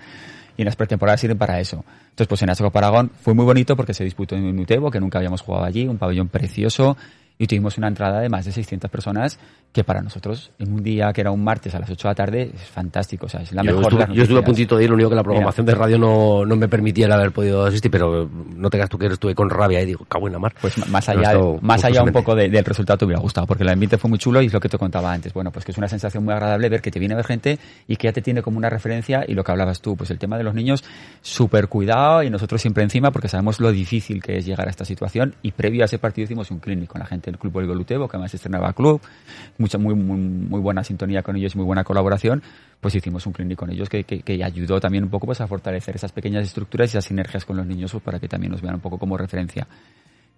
Y 0.58 0.64
en 0.64 0.66
las 0.66 0.76
pretemporadas 0.76 1.22
sirven 1.22 1.38
para 1.38 1.60
eso. 1.60 1.86
Entonces, 2.10 2.28
pues 2.28 2.42
en 2.42 2.50
Asco 2.50 2.72
Paragón 2.72 3.12
fue 3.22 3.34
muy 3.34 3.46
bonito 3.46 3.76
porque 3.76 3.94
se 3.94 4.04
disputó 4.04 4.36
en 4.36 4.60
Utebo, 4.60 4.92
que 4.92 5.00
nunca 5.00 5.20
habíamos 5.20 5.42
jugado 5.42 5.66
allí, 5.66 5.88
un 5.88 5.98
pabellón 5.98 6.30
precioso, 6.30 6.98
y 7.38 7.48
tuvimos 7.48 7.78
una 7.78 7.88
entrada 7.88 8.20
de 8.20 8.30
más 8.30 8.46
de 8.46 8.52
600 8.52 8.90
personas 8.90 9.40
que 9.72 9.84
para 9.84 10.02
nosotros 10.02 10.52
en 10.58 10.74
un 10.74 10.82
día 10.82 11.14
que 11.14 11.22
era 11.22 11.32
un 11.32 11.44
martes 11.44 11.76
a 11.76 11.80
las 11.80 11.90
8 11.90 12.08
de 12.08 12.12
la 12.12 12.16
tarde 12.16 12.52
es 12.54 12.62
fantástico, 12.64 13.28
o 13.28 13.30
sea, 13.30 13.42
es 13.42 13.52
la 13.52 13.64
yo 13.64 13.76
mejor 13.76 13.94
estuve, 13.94 14.16
Yo 14.16 14.24
estuve 14.24 14.40
a 14.40 14.44
puntito 14.44 14.78
de 14.78 14.86
ir, 14.86 14.90
lo 14.90 14.96
único 14.96 15.10
que 15.10 15.16
la 15.16 15.24
programación 15.24 15.66
Mira, 15.66 15.76
de 15.76 15.80
radio 15.80 15.98
no, 16.00 16.46
no 16.46 16.56
me 16.56 16.68
permitiera 16.68 17.16
haber 17.16 17.32
podido 17.32 17.66
asistir, 17.66 17.92
pero 17.92 18.28
no 18.56 18.70
te 18.70 18.78
creas 18.78 18.90
tú 18.90 18.98
que 18.98 19.06
estuve 19.06 19.36
con 19.36 19.50
rabia 19.50 19.82
y 19.82 19.86
digo, 19.86 20.06
cago 20.06 20.28
en 20.28 20.34
la 20.34 20.40
mar. 20.40 20.54
Pues 20.60 20.78
más 20.90 21.08
allá, 21.10 21.34
esto, 21.34 21.60
más 21.62 21.84
allá 21.84 22.02
un 22.02 22.12
poco 22.12 22.36
de, 22.36 22.50
del 22.50 22.66
resultado 22.66 22.98
te 22.98 23.06
hubiera 23.06 23.22
gustado, 23.22 23.46
porque 23.46 23.64
el 23.64 23.70
ambiente 23.70 23.98
fue 23.98 24.10
muy 24.10 24.18
chulo 24.18 24.42
y 24.42 24.48
es 24.48 24.54
lo 24.54 24.60
que 24.60 24.70
te 24.70 24.78
contaba 24.78 25.14
antes, 25.14 25.34
bueno, 25.34 25.52
pues 25.52 25.64
que 25.64 25.72
es 25.72 25.78
una 25.78 25.88
sensación 25.88 26.24
muy 26.24 26.34
agradable 26.34 26.70
ver 26.70 26.82
que 26.82 26.90
te 26.90 27.00
viene 27.00 27.14
a 27.14 27.18
ver 27.18 27.26
gente 27.26 27.60
y 27.88 27.98
que 27.98 28.08
ya 28.08 28.14
te 28.14 28.22
tiene 28.22 28.42
como 28.42 28.58
una 28.58 28.70
referencia 28.70 29.26
y 29.28 29.34
lo 29.34 29.44
que 29.44 29.52
hablabas 29.52 29.82
tú, 29.82 29.96
pues 29.96 30.10
el 30.10 30.18
tema 30.18 30.38
de 30.38 30.44
los 30.44 30.56
niños, 30.56 30.84
súper 31.22 31.68
cuidado 31.68 32.24
y 32.24 32.30
nosotros 32.30 32.62
siempre 32.62 32.84
encima 32.84 33.12
porque 33.12 33.28
sabemos 33.28 33.60
lo 33.60 33.72
difícil 33.72 34.24
que 34.24 34.38
es 34.38 34.46
llegar 34.46 34.68
a 34.68 34.72
esta 34.72 34.86
situación 34.86 35.36
y 35.44 35.52
previo 35.52 35.84
a 35.84 35.86
ese 35.86 36.00
partido 36.00 36.26
hicimos 36.26 36.50
un 36.50 36.60
clínico 36.60 36.94
con 36.94 37.02
la 37.02 37.06
gente 37.06 37.27
del 37.32 37.38
Club 37.40 37.54
Voleibol 37.54 37.80
Utebo, 37.80 38.08
que 38.08 38.18
además 38.18 38.34
estrenaba 38.34 38.74
club, 38.74 39.02
mucha, 39.58 39.78
muy, 39.78 39.96
muy 39.96 40.18
muy 40.18 40.60
buena 40.60 40.84
sintonía 40.84 41.22
con 41.22 41.36
ellos 41.36 41.56
muy 41.56 41.66
buena 41.66 41.84
colaboración, 41.84 42.42
pues 42.82 42.96
hicimos 42.96 43.26
un 43.26 43.34
clínico 43.34 43.62
con 43.66 43.72
ellos 43.72 43.90
que, 43.90 44.04
que, 44.04 44.22
que, 44.22 44.44
ayudó 44.44 44.80
también 44.80 45.04
un 45.04 45.10
poco 45.10 45.26
pues 45.26 45.42
a 45.42 45.48
fortalecer 45.48 45.96
esas 45.96 46.12
pequeñas 46.12 46.46
estructuras 46.46 46.90
y 46.90 46.98
esas 46.98 47.06
sinergias 47.06 47.46
con 47.46 47.58
los 47.58 47.66
niños 47.66 47.92
pues, 47.92 48.04
para 48.04 48.20
que 48.20 48.28
también 48.28 48.52
nos 48.52 48.62
vean 48.62 48.76
un 48.76 48.82
poco 48.82 48.98
como 48.98 49.18
referencia. 49.18 49.68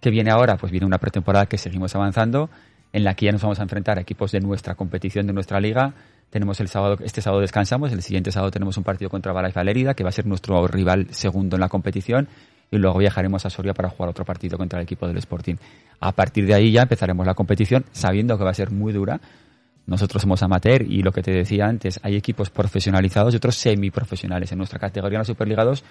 ¿Qué 0.00 0.10
viene 0.10 0.30
ahora? 0.30 0.56
Pues 0.56 0.72
viene 0.72 0.86
una 0.86 0.98
pretemporada 0.98 1.46
que 1.46 1.58
seguimos 1.58 1.94
avanzando, 1.94 2.48
en 2.92 3.04
la 3.04 3.14
que 3.14 3.26
ya 3.26 3.32
nos 3.32 3.42
vamos 3.42 3.60
a 3.60 3.62
enfrentar 3.62 3.98
a 3.98 4.00
equipos 4.00 4.32
de 4.32 4.40
nuestra 4.40 4.74
competición, 4.74 5.26
de 5.26 5.32
nuestra 5.32 5.60
liga. 5.60 5.92
Tenemos 6.30 6.58
el 6.60 6.68
sábado, 6.68 6.96
este 7.04 7.20
sábado 7.20 7.42
descansamos, 7.42 7.92
el 7.92 8.02
siguiente 8.02 8.32
sábado 8.32 8.50
tenemos 8.50 8.76
un 8.78 8.84
partido 8.84 9.10
contra 9.10 9.32
Balaifa 9.32 9.62
Lérida, 9.62 9.94
que 9.94 10.02
va 10.02 10.08
a 10.08 10.12
ser 10.12 10.26
nuestro 10.26 10.66
rival 10.66 11.08
segundo 11.10 11.56
en 11.56 11.60
la 11.60 11.68
competición, 11.68 12.28
y 12.70 12.78
luego 12.78 12.98
viajaremos 12.98 13.44
a 13.46 13.50
Soria 13.50 13.74
para 13.74 13.88
jugar 13.88 14.10
otro 14.10 14.24
partido 14.24 14.56
contra 14.56 14.78
el 14.78 14.84
equipo 14.84 15.06
del 15.06 15.18
Sporting. 15.18 15.56
A 16.00 16.12
partir 16.12 16.46
de 16.46 16.54
ahí 16.54 16.70
ya 16.70 16.82
empezaremos 16.82 17.26
la 17.26 17.34
competición, 17.34 17.84
sabiendo 17.92 18.38
que 18.38 18.44
va 18.44 18.50
a 18.50 18.54
ser 18.54 18.70
muy 18.70 18.92
dura, 18.92 19.20
nosotros 19.86 20.22
somos 20.22 20.42
amateur 20.42 20.82
y 20.82 21.02
lo 21.02 21.10
que 21.10 21.22
te 21.22 21.32
decía 21.32 21.66
antes, 21.66 21.98
hay 22.02 22.14
equipos 22.14 22.48
profesionalizados 22.50 23.34
y 23.34 23.38
otros 23.38 23.56
semiprofesionales. 23.56 24.52
En 24.52 24.58
nuestra 24.58 24.78
categoría 24.78 25.16
en 25.16 25.22
la 25.22 25.24
Superliga 25.24 25.64
2, 25.64 25.82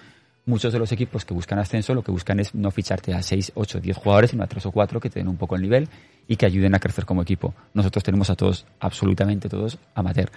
muchos 0.46 0.72
de 0.72 0.78
los 0.78 0.90
equipos 0.92 1.24
que 1.24 1.34
buscan 1.34 1.58
ascenso 1.58 1.94
lo 1.94 2.02
que 2.02 2.10
buscan 2.10 2.40
es 2.40 2.54
no 2.54 2.70
ficharte 2.70 3.14
a 3.14 3.22
6, 3.22 3.52
8, 3.54 3.80
10 3.80 3.96
jugadores, 3.96 4.30
sino 4.30 4.42
a 4.42 4.46
3 4.46 4.66
o 4.66 4.72
4 4.72 5.00
que 5.00 5.10
te 5.10 5.20
den 5.20 5.28
un 5.28 5.36
poco 5.36 5.56
el 5.56 5.62
nivel 5.62 5.88
y 6.26 6.36
que 6.36 6.46
ayuden 6.46 6.74
a 6.74 6.78
crecer 6.78 7.04
como 7.04 7.22
equipo. 7.22 7.54
Nosotros 7.74 8.04
tenemos 8.04 8.30
a 8.30 8.36
todos, 8.36 8.66
absolutamente 8.78 9.48
todos, 9.48 9.78
amateur. 9.94 10.30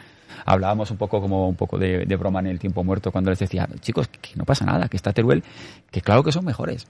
Hablábamos 0.46 0.92
un 0.92 0.98
poco 0.98 1.22
como 1.22 1.48
un 1.48 1.56
poco 1.56 1.78
de, 1.78 2.06
broma 2.16 2.40
en 2.40 2.48
el 2.48 2.60
tiempo 2.60 2.84
muerto 2.84 3.12
cuando 3.12 3.30
les 3.30 3.40
decía, 3.40 3.68
chicos, 3.80 4.08
que, 4.08 4.36
no 4.36 4.46
pasa 4.46 4.66
nada, 4.66 4.88
que 4.88 4.98
está 4.98 5.14
Teruel, 5.14 5.44
que 5.92 6.02
claro 6.02 6.24
que 6.24 6.32
son 6.32 6.46
mejores 6.46 6.88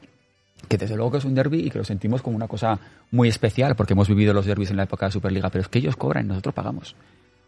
que 0.70 0.78
desde 0.78 0.96
luego 0.96 1.12
que 1.12 1.18
es 1.18 1.26
un 1.26 1.36
derby 1.36 1.60
y 1.60 1.70
que 1.70 1.78
lo 1.78 1.84
sentimos 1.84 2.22
como 2.22 2.38
una 2.38 2.48
cosa 2.48 2.80
muy 3.12 3.28
especial 3.28 3.76
porque 3.76 3.92
hemos 3.92 4.08
vivido 4.08 4.34
los 4.34 4.46
derbis 4.46 4.72
en 4.72 4.78
la 4.78 4.84
época 4.84 5.08
de 5.08 5.12
Superliga, 5.12 5.50
pero 5.50 5.62
es 5.62 5.68
que 5.68 5.80
ellos 5.80 5.98
cobran 5.98 6.26
nosotros 6.26 6.56
pagamos. 6.56 6.96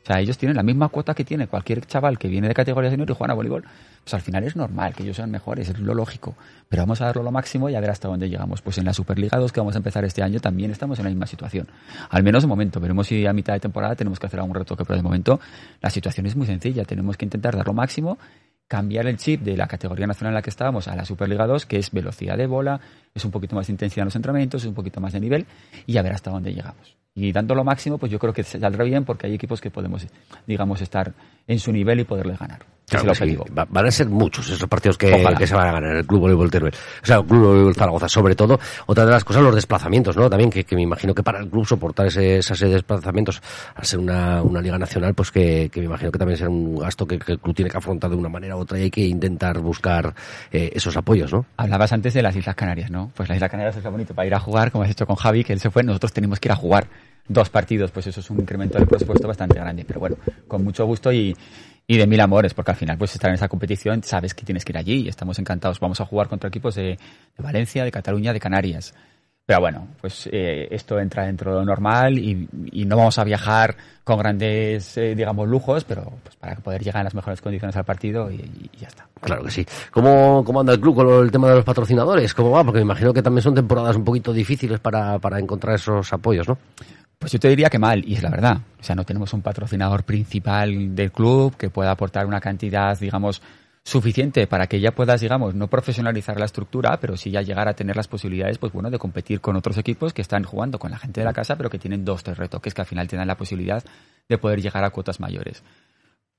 O 0.05 0.07
sea, 0.07 0.19
ellos 0.19 0.37
tienen 0.37 0.55
la 0.55 0.61
misma 0.61 0.89
cuota 0.89 1.15
que 1.15 1.25
tiene 1.25 1.47
cualquier 1.47 1.83
chaval 1.83 2.19
que 2.19 2.27
viene 2.27 2.47
de 2.47 2.53
categoría 2.53 2.91
senior 2.91 3.09
y 3.09 3.15
juega 3.15 3.33
a 3.33 3.35
voleibol. 3.35 3.63
Pues 4.03 4.13
al 4.13 4.21
final 4.21 4.43
es 4.43 4.55
normal 4.55 4.93
que 4.93 5.01
ellos 5.01 5.15
sean 5.15 5.31
mejores, 5.31 5.67
es 5.67 5.79
lo 5.79 5.95
lógico. 5.95 6.35
Pero 6.69 6.83
vamos 6.83 7.01
a 7.01 7.05
darlo 7.05 7.23
lo 7.23 7.31
máximo 7.31 7.71
y 7.71 7.75
a 7.75 7.79
ver 7.79 7.89
hasta 7.89 8.07
dónde 8.07 8.29
llegamos. 8.29 8.61
Pues 8.61 8.77
en 8.77 8.85
la 8.85 8.93
Superliga 8.93 9.39
2 9.39 9.51
que 9.51 9.59
vamos 9.59 9.73
a 9.73 9.79
empezar 9.79 10.05
este 10.05 10.21
año 10.21 10.39
también 10.39 10.69
estamos 10.69 10.99
en 10.99 11.05
la 11.05 11.09
misma 11.09 11.25
situación. 11.25 11.67
Al 12.11 12.21
menos 12.21 12.43
de 12.43 12.47
momento. 12.47 12.79
Veremos 12.79 13.07
si 13.07 13.25
a 13.25 13.33
mitad 13.33 13.53
de 13.53 13.61
temporada 13.61 13.95
tenemos 13.95 14.19
que 14.19 14.27
hacer 14.27 14.39
algún 14.39 14.53
retoque, 14.53 14.85
pero 14.85 14.95
de 14.95 15.01
momento 15.01 15.39
la 15.81 15.89
situación 15.89 16.27
es 16.27 16.35
muy 16.35 16.45
sencilla. 16.45 16.85
Tenemos 16.85 17.17
que 17.17 17.25
intentar 17.25 17.55
dar 17.55 17.65
lo 17.65 17.73
máximo 17.73 18.19
cambiar 18.67 19.07
el 19.07 19.17
chip 19.17 19.41
de 19.41 19.57
la 19.57 19.67
categoría 19.67 20.07
nacional 20.07 20.31
en 20.31 20.35
la 20.35 20.41
que 20.41 20.49
estábamos 20.49 20.87
a 20.87 20.95
la 20.95 21.05
Superliga 21.05 21.45
2, 21.45 21.65
que 21.65 21.77
es 21.77 21.91
velocidad 21.91 22.37
de 22.37 22.47
bola, 22.47 22.81
es 23.15 23.25
un 23.25 23.31
poquito 23.31 23.55
más 23.55 23.67
de 23.67 23.73
intensidad 23.73 24.03
en 24.03 24.07
los 24.07 24.15
entrenamientos, 24.15 24.61
es 24.61 24.67
un 24.67 24.75
poquito 24.75 24.99
más 24.99 25.13
de 25.13 25.21
nivel, 25.21 25.45
y 25.87 25.97
a 25.97 26.01
ver 26.01 26.11
hasta 26.11 26.29
dónde 26.29 26.53
llegamos. 26.53 26.95
Y 27.17 27.31
dando 27.31 27.55
lo 27.55 27.63
máximo, 27.63 27.97
pues 27.97 28.11
yo 28.11 28.19
creo 28.19 28.33
que 28.33 28.43
saldrá 28.43 28.83
bien 28.83 29.05
porque 29.05 29.27
hay 29.27 29.33
equipos 29.33 29.61
que 29.61 29.71
podemos, 29.71 30.05
digamos, 30.45 30.81
estar 30.81 31.13
en 31.47 31.59
su 31.59 31.71
nivel 31.71 32.01
y 32.01 32.03
poderles 32.03 32.37
ganar. 32.37 32.65
Claro, 32.89 33.15
sí. 33.15 33.37
Van 33.51 33.85
a 33.85 33.89
ser 33.89 34.07
muchos 34.09 34.47
esos 34.49 34.69
partidos 34.69 34.97
que, 34.97 35.07
que, 35.37 35.47
se 35.47 35.55
van 35.55 35.69
a 35.69 35.71
ganar 35.71 35.95
el 35.95 36.05
Club 36.05 36.21
Voleibol 36.21 36.51
Teruel. 36.51 36.73
O 37.01 37.05
sea, 37.05 37.17
el 37.17 37.25
Club 37.25 37.47
Voleibol 37.47 37.73
Zaragoza, 37.73 38.07
sobre 38.07 38.35
todo. 38.35 38.59
Otra 38.85 39.05
de 39.05 39.11
las 39.11 39.23
cosas, 39.23 39.41
los 39.41 39.55
desplazamientos, 39.55 40.15
¿no? 40.15 40.29
También, 40.29 40.51
que, 40.51 40.65
que 40.65 40.75
me 40.75 40.83
imagino 40.83 41.15
que 41.15 41.23
para 41.23 41.39
el 41.39 41.49
club 41.49 41.65
soportar 41.65 42.07
ese, 42.07 42.37
esos 42.39 42.59
desplazamientos, 42.59 43.41
al 43.73 43.85
ser 43.85 43.99
una, 43.99 44.43
una 44.43 44.61
liga 44.61 44.77
nacional, 44.77 45.15
pues 45.15 45.31
que, 45.31 45.69
que 45.71 45.79
me 45.79 45.85
imagino 45.87 46.11
que 46.11 46.19
también 46.19 46.37
será 46.37 46.49
un 46.49 46.77
gasto 46.77 47.07
que, 47.07 47.17
que, 47.17 47.31
el 47.31 47.39
club 47.39 47.55
tiene 47.55 47.71
que 47.71 47.77
afrontar 47.77 48.11
de 48.11 48.17
una 48.17 48.29
manera 48.29 48.55
u 48.55 48.59
otra 48.59 48.77
y 48.77 48.83
hay 48.83 48.91
que 48.91 49.01
intentar 49.01 49.59
buscar 49.59 50.13
eh, 50.51 50.71
esos 50.73 50.95
apoyos, 50.95 51.33
¿no? 51.33 51.45
Hablabas 51.57 51.91
antes 51.91 52.13
de 52.13 52.21
las 52.21 52.35
Islas 52.35 52.55
Canarias, 52.55 52.91
¿no? 52.91 53.04
Pues 53.13 53.29
las 53.29 53.37
Islas 53.37 53.51
Canarias 53.51 53.75
es 53.75 53.83
bonito 53.83 54.13
para 54.13 54.25
ir 54.25 54.33
a 54.33 54.39
jugar, 54.39 54.71
como 54.71 54.83
has 54.83 54.89
hecho 54.89 55.05
con 55.05 55.15
Javi, 55.15 55.43
que 55.43 55.53
él 55.53 55.59
se 55.59 55.69
fue, 55.69 55.83
nosotros 55.83 56.13
tenemos 56.13 56.39
que 56.39 56.47
ir 56.47 56.51
a 56.51 56.55
jugar 56.55 56.87
dos 57.27 57.49
partidos, 57.49 57.91
pues 57.91 58.07
eso 58.07 58.19
es 58.19 58.29
un 58.29 58.39
incremento 58.39 58.77
del 58.77 58.87
presupuesto 58.87 59.27
bastante 59.27 59.55
grande. 59.55 59.85
Pero 59.85 59.99
bueno, 59.99 60.17
con 60.47 60.63
mucho 60.63 60.85
gusto 60.85 61.11
y, 61.11 61.35
de 61.87 62.07
mil 62.07 62.19
amores, 62.19 62.53
porque 62.53 62.71
al 62.71 62.77
final, 62.77 62.97
pues 62.97 63.13
estar 63.13 63.29
en 63.29 63.35
esa 63.35 63.47
competición, 63.47 64.03
sabes 64.03 64.33
que 64.33 64.45
tienes 64.45 64.65
que 64.65 64.71
ir 64.71 64.77
allí 64.77 65.05
y 65.05 65.07
estamos 65.07 65.39
encantados. 65.39 65.79
Vamos 65.79 66.01
a 66.01 66.05
jugar 66.05 66.27
contra 66.27 66.47
equipos 66.47 66.75
de 66.75 66.97
Valencia, 67.37 67.83
de 67.83 67.91
Cataluña, 67.91 68.33
de 68.33 68.39
Canarias. 68.39 68.93
Pero 69.45 69.59
bueno, 69.59 69.87
pues 70.01 70.27
eh, 70.31 70.67
esto 70.71 70.99
entra 70.99 71.25
dentro 71.27 71.51
de 71.53 71.59
lo 71.59 71.65
normal 71.65 72.17
y, 72.17 72.47
y 72.71 72.85
no 72.85 72.97
vamos 72.97 73.19
a 73.19 73.23
viajar 73.23 73.75
con 74.03 74.17
grandes, 74.17 74.97
eh, 74.97 75.13
digamos, 75.15 75.47
lujos, 75.47 75.83
pero 75.83 76.11
pues 76.23 76.35
para 76.35 76.55
poder 76.55 76.83
llegar 76.83 77.01
en 77.01 77.05
las 77.05 77.13
mejores 77.13 77.41
condiciones 77.41 77.75
al 77.75 77.83
partido 77.85 78.31
y, 78.31 78.35
y- 78.37 78.71
ya 78.79 78.87
está. 78.87 79.07
Claro 79.21 79.43
que 79.43 79.51
sí. 79.51 79.63
¿Cómo, 79.91 80.43
¿Cómo 80.43 80.61
anda 80.61 80.73
el 80.73 80.79
club 80.79 80.95
con 80.95 81.23
el 81.23 81.31
tema 81.31 81.49
de 81.49 81.55
los 81.57 81.63
patrocinadores? 81.63 82.33
¿Cómo 82.33 82.49
va? 82.51 82.63
Porque 82.63 82.79
me 82.79 82.85
imagino 82.85 83.13
que 83.13 83.21
también 83.21 83.43
son 83.43 83.53
temporadas 83.53 83.95
un 83.95 84.03
poquito 84.03 84.33
difíciles 84.33 84.79
para, 84.79 85.19
para 85.19 85.39
encontrar 85.39 85.75
esos 85.75 86.11
apoyos, 86.11 86.47
¿no? 86.47 86.57
Pues 87.19 87.31
yo 87.31 87.39
te 87.39 87.47
diría 87.47 87.69
que 87.69 87.79
mal, 87.79 88.03
y 88.07 88.15
es 88.15 88.23
la 88.23 88.29
verdad. 88.31 88.57
O 88.79 88.83
sea, 88.83 88.95
no 88.95 89.03
tenemos 89.05 89.31
un 89.33 89.41
patrocinador 89.43 90.03
principal 90.03 90.95
del 90.95 91.11
club 91.11 91.55
que 91.55 91.69
pueda 91.69 91.91
aportar 91.91 92.25
una 92.25 92.41
cantidad, 92.41 92.97
digamos, 92.99 93.41
suficiente 93.85 94.47
para 94.47 94.65
que 94.65 94.79
ya 94.79 94.91
puedas, 94.91 95.21
digamos, 95.21 95.53
no 95.53 95.67
profesionalizar 95.67 96.39
la 96.39 96.45
estructura, 96.45 96.99
pero 96.99 97.15
sí 97.15 97.29
ya 97.29 97.43
llegar 97.43 97.67
a 97.67 97.75
tener 97.75 97.95
las 97.95 98.07
posibilidades, 98.07 98.57
pues 98.57 98.73
bueno, 98.73 98.89
de 98.89 98.97
competir 98.97 99.39
con 99.41 99.55
otros 99.55 99.77
equipos 99.77 100.11
que 100.11 100.23
están 100.23 100.43
jugando 100.43 100.79
con 100.79 100.89
la 100.89 100.97
gente 100.97 101.21
de 101.21 101.25
la 101.25 101.33
casa, 101.33 101.55
pero 101.55 101.69
que 101.69 101.77
tienen 101.77 102.03
dos, 102.03 102.23
tres 102.23 102.35
retoques 102.37 102.73
que 102.73 102.81
al 102.81 102.87
final 102.87 103.07
te 103.07 103.15
dan 103.15 103.27
la 103.27 103.37
posibilidad 103.37 103.83
de 104.27 104.37
poder 104.39 104.59
llegar 104.59 104.83
a 104.83 104.89
cuotas 104.89 105.19
mayores. 105.19 105.61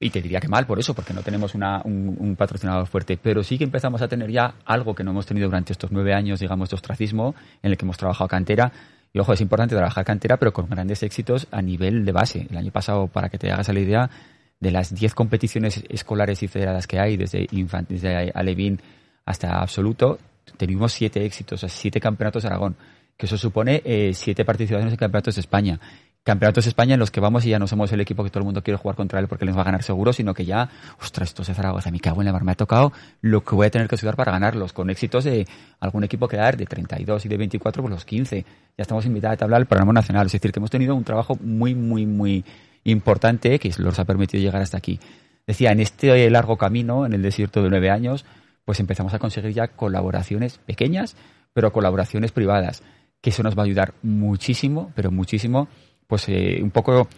Y 0.00 0.10
te 0.10 0.20
diría 0.20 0.40
que 0.40 0.48
mal 0.48 0.66
por 0.66 0.80
eso, 0.80 0.92
porque 0.92 1.14
no 1.14 1.22
tenemos 1.22 1.54
una- 1.54 1.80
un, 1.84 2.16
un 2.18 2.34
patrocinador 2.36 2.86
fuerte. 2.88 3.16
Pero 3.16 3.42
sí 3.44 3.56
que 3.56 3.64
empezamos 3.64 4.02
a 4.02 4.08
tener 4.08 4.30
ya 4.30 4.56
algo 4.66 4.94
que 4.94 5.04
no 5.04 5.12
hemos 5.12 5.24
tenido 5.24 5.46
durante 5.46 5.72
estos 5.72 5.90
nueve 5.92 6.12
años, 6.14 6.40
digamos, 6.40 6.68
de 6.68 6.74
ostracismo, 6.74 7.34
en 7.62 7.70
el 7.70 7.78
que 7.78 7.84
hemos 7.86 7.96
trabajado 7.96 8.28
cantera. 8.28 8.72
Y 9.14 9.20
ojo, 9.20 9.32
es 9.32 9.40
importante 9.40 9.74
trabajar 9.74 10.04
cantera, 10.04 10.36
pero 10.36 10.52
con 10.52 10.68
grandes 10.68 11.02
éxitos 11.02 11.46
a 11.50 11.62
nivel 11.62 12.04
de 12.04 12.12
base. 12.12 12.46
El 12.50 12.58
año 12.58 12.72
pasado, 12.72 13.06
para 13.06 13.30
que 13.30 13.38
te 13.38 13.50
hagas 13.50 13.68
la 13.72 13.80
idea, 13.80 14.10
de 14.60 14.70
las 14.70 14.94
10 14.94 15.14
competiciones 15.14 15.84
escolares 15.88 16.42
y 16.42 16.48
federadas 16.48 16.86
que 16.86 16.98
hay, 16.98 17.16
desde, 17.16 17.46
infan- 17.48 17.86
desde 17.88 18.30
Alevín 18.34 18.80
hasta 19.24 19.60
absoluto, 19.60 20.18
tenemos 20.56 20.92
siete 20.92 21.24
éxitos, 21.24 21.58
o 21.58 21.60
sea, 21.60 21.68
siete 21.68 22.00
campeonatos 22.00 22.42
de 22.42 22.48
Aragón, 22.48 22.76
que 23.16 23.26
eso 23.26 23.36
supone 23.36 23.82
eh, 23.84 24.12
siete 24.14 24.44
participaciones 24.44 24.92
en 24.94 24.98
campeonatos 24.98 25.34
de 25.34 25.40
España. 25.40 25.80
Campeonatos 26.22 26.64
de 26.64 26.70
España 26.70 26.94
en 26.94 27.00
los 27.00 27.10
que 27.12 27.20
vamos 27.20 27.44
y 27.46 27.50
ya 27.50 27.58
no 27.60 27.68
somos 27.68 27.92
el 27.92 28.00
equipo 28.00 28.24
que 28.24 28.30
todo 28.30 28.40
el 28.40 28.46
mundo 28.46 28.62
quiere 28.62 28.76
jugar 28.78 28.96
contra 28.96 29.20
él 29.20 29.28
porque 29.28 29.44
les 29.44 29.56
va 29.56 29.60
a 29.60 29.64
ganar 29.64 29.82
seguro, 29.84 30.12
sino 30.12 30.34
que 30.34 30.44
ya, 30.44 30.68
ostras, 31.00 31.28
esto 31.28 31.42
es 31.42 31.48
de 31.48 31.54
Zaragoza, 31.54 31.90
me 31.92 32.00
cago 32.00 32.20
en 32.20 32.26
la 32.26 32.32
mar, 32.32 32.42
me 32.42 32.50
ha 32.52 32.56
tocado 32.56 32.92
lo 33.20 33.44
que 33.44 33.54
voy 33.54 33.66
a 33.66 33.70
tener 33.70 33.86
que 33.88 33.94
estudiar 33.94 34.16
para 34.16 34.32
ganarlos, 34.32 34.72
con 34.72 34.90
éxitos 34.90 35.22
de 35.24 35.46
algún 35.78 36.02
equipo 36.02 36.26
que 36.26 36.36
dar 36.36 36.56
de 36.56 36.66
32 36.66 37.26
y 37.26 37.28
de 37.28 37.36
24 37.36 37.80
por 37.82 37.90
los 37.92 38.04
15. 38.04 38.40
Ya 38.42 38.82
estamos 38.82 39.06
en 39.06 39.12
mitad 39.12 39.30
de 39.30 39.36
tabla 39.36 39.56
del 39.58 39.66
programa 39.66 39.92
nacional, 39.92 40.26
es 40.26 40.32
decir, 40.32 40.50
que 40.50 40.58
hemos 40.58 40.70
tenido 40.70 40.96
un 40.96 41.04
trabajo 41.04 41.36
muy, 41.40 41.76
muy, 41.76 42.06
muy 42.06 42.44
importante 42.90 43.58
que 43.58 43.70
nos 43.78 43.98
ha 43.98 44.04
permitido 44.04 44.42
llegar 44.42 44.62
hasta 44.62 44.78
aquí. 44.78 44.98
Decía, 45.46 45.72
en 45.72 45.80
este 45.80 46.28
largo 46.30 46.56
camino, 46.56 47.06
en 47.06 47.12
el 47.12 47.22
desierto 47.22 47.62
de 47.62 47.70
nueve 47.70 47.90
años, 47.90 48.24
pues 48.64 48.80
empezamos 48.80 49.14
a 49.14 49.18
conseguir 49.18 49.52
ya 49.52 49.68
colaboraciones 49.68 50.58
pequeñas, 50.58 51.16
pero 51.52 51.72
colaboraciones 51.72 52.32
privadas, 52.32 52.82
que 53.20 53.30
eso 53.30 53.42
nos 53.42 53.56
va 53.56 53.62
a 53.62 53.66
ayudar 53.66 53.94
muchísimo, 54.02 54.92
pero 54.94 55.10
muchísimo, 55.10 55.68
pues 56.06 56.28
eh, 56.28 56.58
un 56.62 56.70
poco 56.70 57.08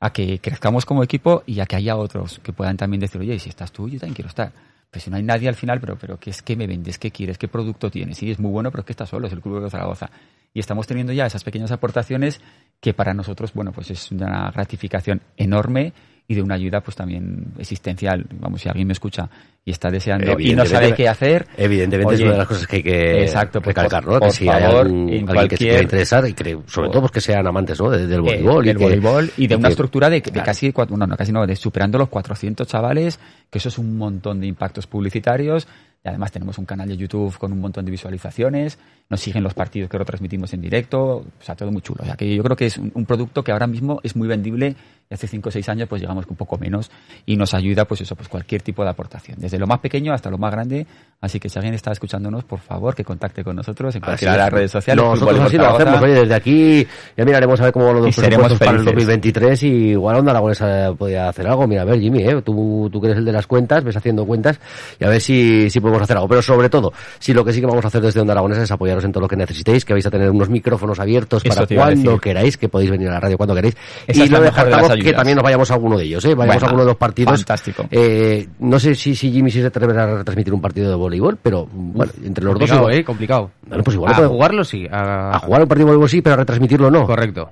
a 0.00 0.12
que 0.12 0.40
crezcamos 0.40 0.84
como 0.84 1.02
equipo 1.02 1.42
y 1.46 1.60
a 1.60 1.66
que 1.66 1.76
haya 1.76 1.96
otros 1.96 2.40
que 2.42 2.52
puedan 2.52 2.76
también 2.76 3.00
decir, 3.00 3.20
oye, 3.20 3.38
si 3.38 3.48
estás 3.48 3.72
tú, 3.72 3.88
yo 3.88 3.98
también 3.98 4.14
quiero 4.14 4.28
estar. 4.28 4.52
Pues 4.90 5.04
si 5.04 5.10
no 5.10 5.16
hay 5.16 5.22
nadie 5.22 5.48
al 5.48 5.54
final, 5.54 5.80
pero, 5.80 5.96
pero 5.96 6.18
¿qué 6.18 6.30
es 6.30 6.42
que 6.42 6.56
me 6.56 6.66
vendes? 6.66 6.98
¿Qué 6.98 7.10
quieres? 7.10 7.36
¿Qué 7.36 7.46
producto 7.46 7.90
tienes? 7.90 8.18
Sí, 8.18 8.30
es 8.30 8.38
muy 8.38 8.50
bueno, 8.50 8.70
pero 8.70 8.80
es 8.80 8.86
que 8.86 8.92
estás 8.92 9.08
solo, 9.08 9.26
es 9.26 9.32
el 9.32 9.40
Club 9.40 9.62
de 9.62 9.70
Zaragoza. 9.70 10.10
Y 10.54 10.60
estamos 10.60 10.86
teniendo 10.86 11.12
ya 11.12 11.26
esas 11.26 11.44
pequeñas 11.44 11.70
aportaciones 11.70 12.40
que 12.80 12.94
para 12.94 13.12
nosotros, 13.14 13.52
bueno, 13.52 13.72
pues 13.72 13.90
es 13.90 14.10
una 14.12 14.50
gratificación 14.50 15.20
enorme 15.36 15.92
y 16.30 16.34
de 16.34 16.42
una 16.42 16.56
ayuda 16.56 16.80
pues 16.82 16.94
también 16.96 17.52
existencial. 17.58 18.26
Vamos, 18.38 18.60
si 18.60 18.68
alguien 18.68 18.86
me 18.86 18.92
escucha 18.92 19.30
y 19.64 19.70
está 19.70 19.90
deseando 19.90 20.38
y 20.38 20.54
no 20.54 20.64
sabe 20.66 20.94
qué 20.94 21.08
hacer. 21.08 21.46
Evidentemente 21.56 22.14
es 22.14 22.20
una 22.20 22.32
de 22.32 22.38
las 22.38 22.46
cosas 22.46 22.66
que 22.66 22.76
hay 22.76 22.82
que 22.82 23.22
exacto, 23.22 23.60
pues, 23.60 23.74
recalcar, 23.74 24.04
por- 24.04 24.12
¿no? 24.14 24.18
por 24.20 24.28
que 24.28 24.34
si 24.34 24.48
hay 24.48 24.62
algún- 24.62 25.08
alguien 25.28 25.48
que 25.48 25.56
se 25.56 25.64
quiera 25.64 25.82
interesar 25.82 26.28
y 26.28 26.34
que, 26.34 26.58
sobre 26.66 26.88
todo 26.90 27.00
pues 27.00 27.12
que 27.12 27.20
sean 27.22 27.46
amantes, 27.46 27.80
¿no? 27.80 27.90
de- 27.90 28.06
del 28.06 28.18
eh, 28.20 28.22
voleibol. 28.22 28.64
y 28.64 28.68
del 28.68 28.76
que- 28.76 28.82
voleibol 28.84 29.30
y 29.38 29.46
de 29.46 29.56
una 29.56 29.68
que- 29.68 29.72
estructura 29.72 30.10
de, 30.10 30.20
de 30.20 30.42
casi, 30.42 30.72
cuatro- 30.72 30.96
no, 30.96 31.06
no, 31.06 31.16
casi 31.16 31.32
no, 31.32 31.46
de 31.46 31.56
superando 31.56 31.96
los 31.98 32.08
400 32.08 32.66
chavales, 32.66 33.18
que 33.50 33.58
eso 33.58 33.68
es 33.70 33.78
un 33.78 33.96
montón 33.96 34.40
de 34.40 34.46
impactos 34.46 34.86
publicitarios. 34.86 35.66
Y 36.04 36.08
además 36.08 36.30
tenemos 36.30 36.58
un 36.58 36.64
canal 36.64 36.88
de 36.88 36.96
YouTube 36.96 37.36
con 37.38 37.52
un 37.52 37.60
montón 37.60 37.84
de 37.84 37.90
visualizaciones, 37.90 38.78
nos 39.10 39.20
siguen 39.20 39.42
los 39.42 39.54
partidos 39.54 39.90
que 39.90 39.98
retransmitimos 39.98 40.52
en 40.54 40.60
directo, 40.60 41.16
o 41.16 41.26
sea, 41.40 41.56
todo 41.56 41.72
muy 41.72 41.82
chulo. 41.82 42.04
O 42.04 42.24
yo 42.24 42.42
creo 42.42 42.56
que 42.56 42.66
es 42.66 42.78
un 42.78 43.04
producto 43.04 43.42
que 43.42 43.50
ahora 43.50 43.66
mismo 43.66 43.98
es 44.04 44.14
muy 44.14 44.28
vendible 44.28 44.76
y 45.10 45.14
hace 45.14 45.26
5 45.26 45.48
o 45.48 45.52
6 45.52 45.68
años 45.68 45.88
pues 45.88 46.02
llegamos 46.02 46.26
un 46.28 46.36
poco 46.36 46.58
menos 46.58 46.90
y 47.24 47.36
nos 47.36 47.54
ayuda 47.54 47.84
pues 47.86 48.00
eso, 48.02 48.14
pues 48.14 48.28
cualquier 48.28 48.62
tipo 48.62 48.84
de 48.84 48.90
aportación, 48.90 49.38
desde 49.40 49.58
lo 49.58 49.66
más 49.66 49.80
pequeño 49.80 50.12
hasta 50.12 50.30
lo 50.30 50.38
más 50.38 50.52
grande. 50.52 50.86
Así 51.20 51.40
que 51.40 51.48
si 51.48 51.58
alguien 51.58 51.74
está 51.74 51.90
escuchándonos, 51.90 52.44
por 52.44 52.60
favor, 52.60 52.94
que 52.94 53.02
contacte 53.02 53.42
con 53.42 53.56
nosotros 53.56 53.92
en 53.96 54.00
cualquiera 54.00 54.32
de 54.32 54.38
las 54.38 54.52
redes 54.52 54.70
sociales. 54.70 55.04
Nosotros 55.04 55.40
así 55.40 55.56
lo 55.56 55.66
hacemos. 55.66 56.00
Oye, 56.00 56.14
desde 56.14 56.34
aquí 56.34 56.86
ya 57.16 57.24
miraremos 57.24 57.60
a 57.60 57.64
ver 57.64 57.72
cómo 57.72 57.86
van 57.86 57.96
los 57.96 58.14
presupuestos 58.14 58.58
para 58.58 58.70
el 58.70 58.78
felices. 58.78 59.06
2023 59.06 59.62
y 59.64 59.66
igual 59.66 60.16
Onda 60.16 60.30
Aragonesa 60.30 60.92
podría 60.96 61.28
hacer 61.28 61.48
algo. 61.48 61.66
Mira, 61.66 61.82
a 61.82 61.84
ver, 61.86 61.98
Jimmy, 61.98 62.22
¿eh? 62.22 62.40
tú, 62.42 62.88
tú 62.92 63.00
que 63.00 63.08
eres 63.08 63.18
el 63.18 63.24
de 63.24 63.32
las 63.32 63.48
cuentas, 63.48 63.82
ves 63.82 63.96
haciendo 63.96 64.24
cuentas 64.26 64.60
y 65.00 65.04
a 65.04 65.08
ver 65.08 65.20
si, 65.20 65.68
si 65.70 65.80
podemos 65.80 66.02
hacer 66.02 66.16
algo. 66.16 66.28
Pero 66.28 66.40
sobre 66.40 66.68
todo, 66.68 66.92
si 67.18 67.34
lo 67.34 67.44
que 67.44 67.52
sí 67.52 67.60
que 67.60 67.66
vamos 67.66 67.84
a 67.84 67.88
hacer 67.88 68.00
desde 68.00 68.20
Onda 68.20 68.34
Aragonesa 68.34 68.62
es 68.62 68.70
apoyaros 68.70 69.04
en 69.04 69.10
todo 69.10 69.22
lo 69.22 69.28
que 69.28 69.36
necesitéis, 69.36 69.84
que 69.84 69.94
vais 69.94 70.06
a 70.06 70.10
tener 70.10 70.30
unos 70.30 70.48
micrófonos 70.48 71.00
abiertos 71.00 71.44
Eso 71.44 71.66
para 71.66 71.66
cuando 71.66 72.18
queráis, 72.18 72.56
que 72.56 72.68
podéis 72.68 72.92
venir 72.92 73.08
a 73.08 73.14
la 73.14 73.20
radio 73.20 73.36
cuando 73.36 73.56
queréis. 73.56 73.76
Esa 74.06 74.20
y 74.20 74.22
es 74.22 74.30
la 74.30 74.38
no 74.38 74.44
mejor 74.44 74.64
de 74.66 74.70
las 74.70 74.97
que 75.02 75.12
también 75.12 75.36
nos 75.36 75.42
vayamos 75.44 75.70
a 75.70 75.74
alguno 75.74 75.96
de 75.98 76.04
ellos, 76.04 76.24
¿eh? 76.24 76.34
Vayamos 76.34 76.62
a 76.62 76.66
alguno 76.66 76.82
de 76.84 76.88
los 76.88 76.96
partidos. 76.96 77.38
fantástico. 77.40 77.84
Eh, 77.90 78.48
no 78.60 78.78
sé 78.78 78.94
si, 78.94 79.14
si 79.14 79.30
Jimmy 79.32 79.50
se 79.50 79.64
atreverá 79.66 80.04
a 80.04 80.16
retransmitir 80.18 80.52
un 80.54 80.60
partido 80.60 80.90
de 80.90 80.96
voleibol, 80.96 81.38
pero 81.42 81.66
bueno, 81.70 82.12
entre 82.24 82.44
los 82.44 82.54
dos... 82.54 82.60
complicado, 82.60 82.80
igual- 82.88 82.94
eh, 83.00 83.04
complicado. 83.04 83.50
Bueno, 83.66 83.84
pues 83.84 83.94
igual 83.96 84.12
a 84.12 84.28
jugarlo 84.28 84.64
sí. 84.64 84.86
A, 84.90 85.36
a 85.36 85.38
jugar 85.40 85.62
un 85.62 85.68
partido 85.68 85.86
de 85.86 85.90
voleibol 85.92 86.08
sí, 86.08 86.22
pero 86.22 86.34
a 86.34 86.36
retransmitirlo 86.38 86.90
no. 86.90 87.06
Correcto. 87.06 87.50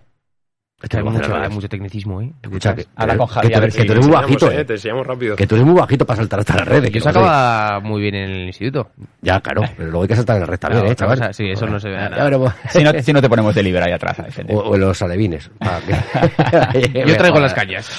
Esto 0.83 0.99
Hay 0.99 1.05
mucho, 1.05 1.35
hay 1.35 1.49
mucho 1.49 1.69
tecnicismo, 1.71 2.21
¿eh? 2.21 2.31
Escucha, 2.43 2.75
que, 2.75 2.85
Habla 2.97 3.17
con 3.17 3.27
que 3.29 3.49
ver 3.49 3.62
eres- 3.62 3.75
si 3.75 3.81
que 3.81 3.87
tú 3.87 3.93
eres 3.93 4.07
muy 4.07 4.15
bajito, 4.15 4.51
eh, 4.51 4.61
eh. 4.61 4.65
Te 4.67 4.75
enseñamos 4.75 5.07
rápido. 5.07 5.35
Que 5.35 5.47
tú 5.47 5.55
eres 5.55 5.67
muy 5.67 5.75
bajito 5.75 6.05
para 6.05 6.19
saltar 6.19 6.41
hasta 6.41 6.57
la 6.59 6.65
red. 6.67 6.85
Yo 6.91 7.01
sacaba 7.01 7.81
muy 7.81 8.03
bien 8.03 8.15
en 8.15 8.31
el 8.31 8.47
instituto. 8.49 8.91
Ya, 9.23 9.41
claro, 9.41 9.62
pero 9.75 9.89
luego 9.91 10.03
hay 10.03 10.09
que 10.09 10.17
saltar 10.17 10.37
en 10.37 10.41
la 10.41 10.47
red 10.47 10.59
también, 10.59 10.87
eh, 10.87 10.95
chaval. 10.95 11.19
cosa, 11.19 11.33
sí, 11.33 11.45
eso 11.51 11.67
no 11.67 11.81
se 11.81 11.89
ve 11.89 11.97
nada. 11.97 12.55
Si 12.69 12.85
no, 12.85 12.93
si 13.03 13.12
no 13.15 13.23
te 13.23 13.29
ponemos 13.31 13.55
de 13.55 13.62
libre 13.62 13.83
ahí 13.85 13.93
atrás. 13.93 14.19
O, 14.51 14.59
o 14.59 14.77
los 14.77 15.01
alevines. 15.01 15.51
Ah, 15.61 15.81
Yo 17.07 17.17
traigo 17.17 17.41
las 17.41 17.55
cañas. 17.55 17.91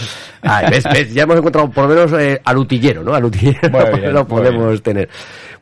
Ay, 0.44 0.68
ves, 0.70 0.84
ves, 0.84 1.14
ya 1.16 1.24
hemos 1.24 1.38
encontrado 1.38 1.72
por 1.72 1.90
lo 1.90 1.96
menos 1.96 2.14
eh, 2.22 2.40
al 2.46 2.58
utillero, 2.58 3.04
¿no? 3.04 3.16
Al 3.16 3.26
utillero 3.26 3.60
bien, 3.96 4.14
lo 4.14 4.28
podemos 4.28 4.84
tener. 4.84 5.10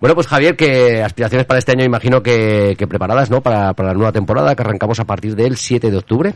Bueno, 0.01 0.15
pues 0.15 0.27
Javier, 0.27 0.57
que 0.57 1.01
aspiraciones 1.01 1.45
para 1.47 1.59
este 1.59 1.71
año 1.71 1.85
imagino 1.85 2.21
que, 2.21 2.75
que 2.77 2.87
preparadas, 2.87 3.31
¿no? 3.31 3.39
Para, 3.39 3.73
para 3.73 3.89
la 3.89 3.95
nueva 3.95 4.11
temporada 4.11 4.53
que 4.53 4.61
arrancamos 4.63 4.99
a 4.99 5.05
partir 5.05 5.33
del 5.33 5.55
7 5.55 5.89
de 5.89 5.97
octubre. 5.97 6.33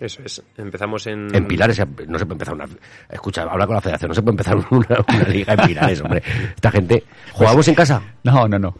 Eso 0.00 0.22
es. 0.24 0.42
Empezamos 0.56 1.06
en... 1.06 1.34
En 1.34 1.46
Pilares, 1.46 1.78
no 2.06 2.18
se 2.18 2.24
puede 2.24 2.34
empezar 2.34 2.54
una. 2.54 2.66
Escucha, 3.08 3.42
habla 3.42 3.66
con 3.66 3.74
la 3.74 3.80
federación, 3.80 4.08
no 4.08 4.14
se 4.14 4.22
puede 4.22 4.32
empezar 4.32 4.56
una, 4.70 5.04
una 5.08 5.28
liga 5.28 5.54
en 5.54 5.60
Pilares, 5.66 6.00
hombre. 6.00 6.22
Esta 6.54 6.70
gente. 6.70 7.04
¿Jugamos 7.32 7.66
en 7.68 7.74
casa? 7.74 8.02
No, 8.22 8.46
no, 8.48 8.58
no. 8.58 8.74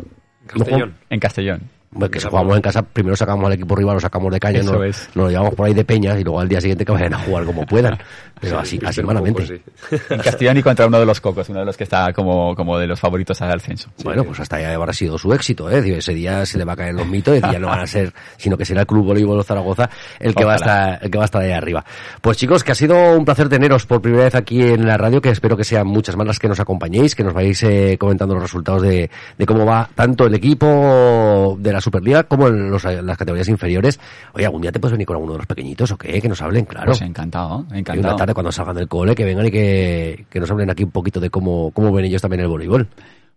Castellón. 0.46 0.94
En 1.10 1.20
Castellón. 1.20 1.78
Bueno, 1.90 2.10
que 2.10 2.20
si 2.20 2.28
jugamos 2.28 2.54
en 2.54 2.62
casa, 2.62 2.82
primero 2.82 3.16
sacamos 3.16 3.46
al 3.46 3.54
equipo 3.54 3.74
rival, 3.74 3.94
lo 3.94 4.00
sacamos 4.00 4.30
de 4.30 4.38
Eso 4.58 4.72
no, 4.74 4.84
es. 4.84 5.08
nos 5.14 5.24
lo 5.24 5.30
llevamos 5.30 5.54
por 5.54 5.66
ahí 5.66 5.74
de 5.74 5.84
peñas 5.84 6.20
y 6.20 6.24
luego 6.24 6.40
al 6.40 6.48
día 6.48 6.60
siguiente 6.60 6.84
que 6.84 6.92
vayan 6.92 7.14
a 7.14 7.18
jugar 7.18 7.44
como 7.46 7.64
puedan. 7.64 7.98
Pero 8.40 8.58
así, 8.58 8.78
Sí, 8.78 8.86
así 8.86 9.00
poco, 9.18 9.46
sí. 9.46 9.62
En 10.10 10.62
contra 10.62 10.86
uno 10.86 10.98
de 11.00 11.06
los 11.06 11.20
cocos, 11.20 11.48
uno 11.48 11.60
de 11.60 11.64
los 11.66 11.76
que 11.76 11.84
está 11.84 12.12
como, 12.12 12.54
como 12.54 12.78
de 12.78 12.86
los 12.86 12.98
favoritos 13.00 13.40
al 13.42 13.52
ascenso. 13.52 13.90
Bueno, 14.04 14.24
pues 14.24 14.40
hasta 14.40 14.56
ahí 14.56 14.64
habrá 14.64 14.92
sido 14.92 15.18
su 15.18 15.32
éxito, 15.32 15.70
¿eh? 15.70 15.96
Ese 15.98 16.14
día 16.14 16.44
se 16.46 16.58
le 16.58 16.64
va 16.64 16.72
a 16.72 16.76
caer 16.76 16.94
los 16.94 17.06
mitos 17.06 17.36
y 17.36 17.40
ya 17.40 17.58
no 17.58 17.68
van 17.68 17.80
a 17.80 17.86
ser, 17.86 18.12
sino 18.36 18.56
que 18.56 18.64
será 18.64 18.82
el 18.82 18.86
Club 18.86 19.04
Voleibol 19.06 19.42
Zaragoza 19.44 19.88
el 20.20 20.34
que 20.34 20.44
va 20.44 20.52
a 20.52 20.56
estar, 20.56 20.98
el 21.02 21.10
que 21.10 21.18
va 21.18 21.24
a 21.24 21.26
estar 21.26 21.42
ahí 21.42 21.52
arriba. 21.52 21.84
Pues 22.20 22.36
chicos, 22.36 22.62
que 22.64 22.72
ha 22.72 22.74
sido 22.74 23.16
un 23.16 23.24
placer 23.24 23.48
teneros 23.48 23.86
por 23.86 24.00
primera 24.00 24.24
vez 24.24 24.34
aquí 24.34 24.62
en 24.62 24.86
la 24.86 24.96
radio, 24.96 25.20
que 25.20 25.30
espero 25.30 25.56
que 25.56 25.64
sean 25.64 25.86
muchas 25.86 26.16
más 26.16 26.26
las 26.26 26.38
que 26.38 26.48
nos 26.48 26.60
acompañéis, 26.60 27.14
que 27.14 27.24
nos 27.24 27.34
vayáis 27.34 27.62
eh, 27.62 27.96
comentando 27.98 28.34
los 28.34 28.42
resultados 28.42 28.82
de, 28.82 29.10
de 29.36 29.46
cómo 29.46 29.64
va 29.64 29.88
tanto 29.94 30.26
el 30.26 30.34
equipo 30.34 31.56
de 31.58 31.72
la 31.72 31.80
Superliga 31.80 32.24
como 32.24 32.48
en 32.48 32.70
los- 32.70 32.84
las 32.84 33.16
categorías 33.16 33.48
inferiores. 33.48 33.98
Oye, 34.34 34.44
algún 34.44 34.62
día 34.62 34.72
te 34.72 34.80
puedes 34.80 34.92
venir 34.92 35.06
con 35.06 35.16
alguno 35.16 35.32
de 35.32 35.38
los 35.38 35.46
pequeñitos 35.46 35.90
o 35.92 35.96
qué, 35.96 36.20
que 36.20 36.28
nos 36.28 36.40
hablen, 36.42 36.64
claro. 36.64 36.86
Pues 36.86 37.00
encantado, 37.02 37.66
encantado. 37.72 38.16
Tarde 38.28 38.34
cuando 38.34 38.52
salgan 38.52 38.76
del 38.76 38.88
cole, 38.88 39.14
que 39.14 39.24
vengan 39.24 39.46
y 39.46 39.50
que, 39.50 40.26
que 40.30 40.40
nos 40.40 40.50
hablen 40.50 40.70
aquí 40.70 40.84
un 40.84 40.90
poquito 40.90 41.20
de 41.20 41.30
cómo, 41.30 41.70
cómo 41.72 41.92
ven 41.92 42.04
ellos 42.04 42.22
también 42.22 42.40
el 42.42 42.48
voleibol. 42.48 42.88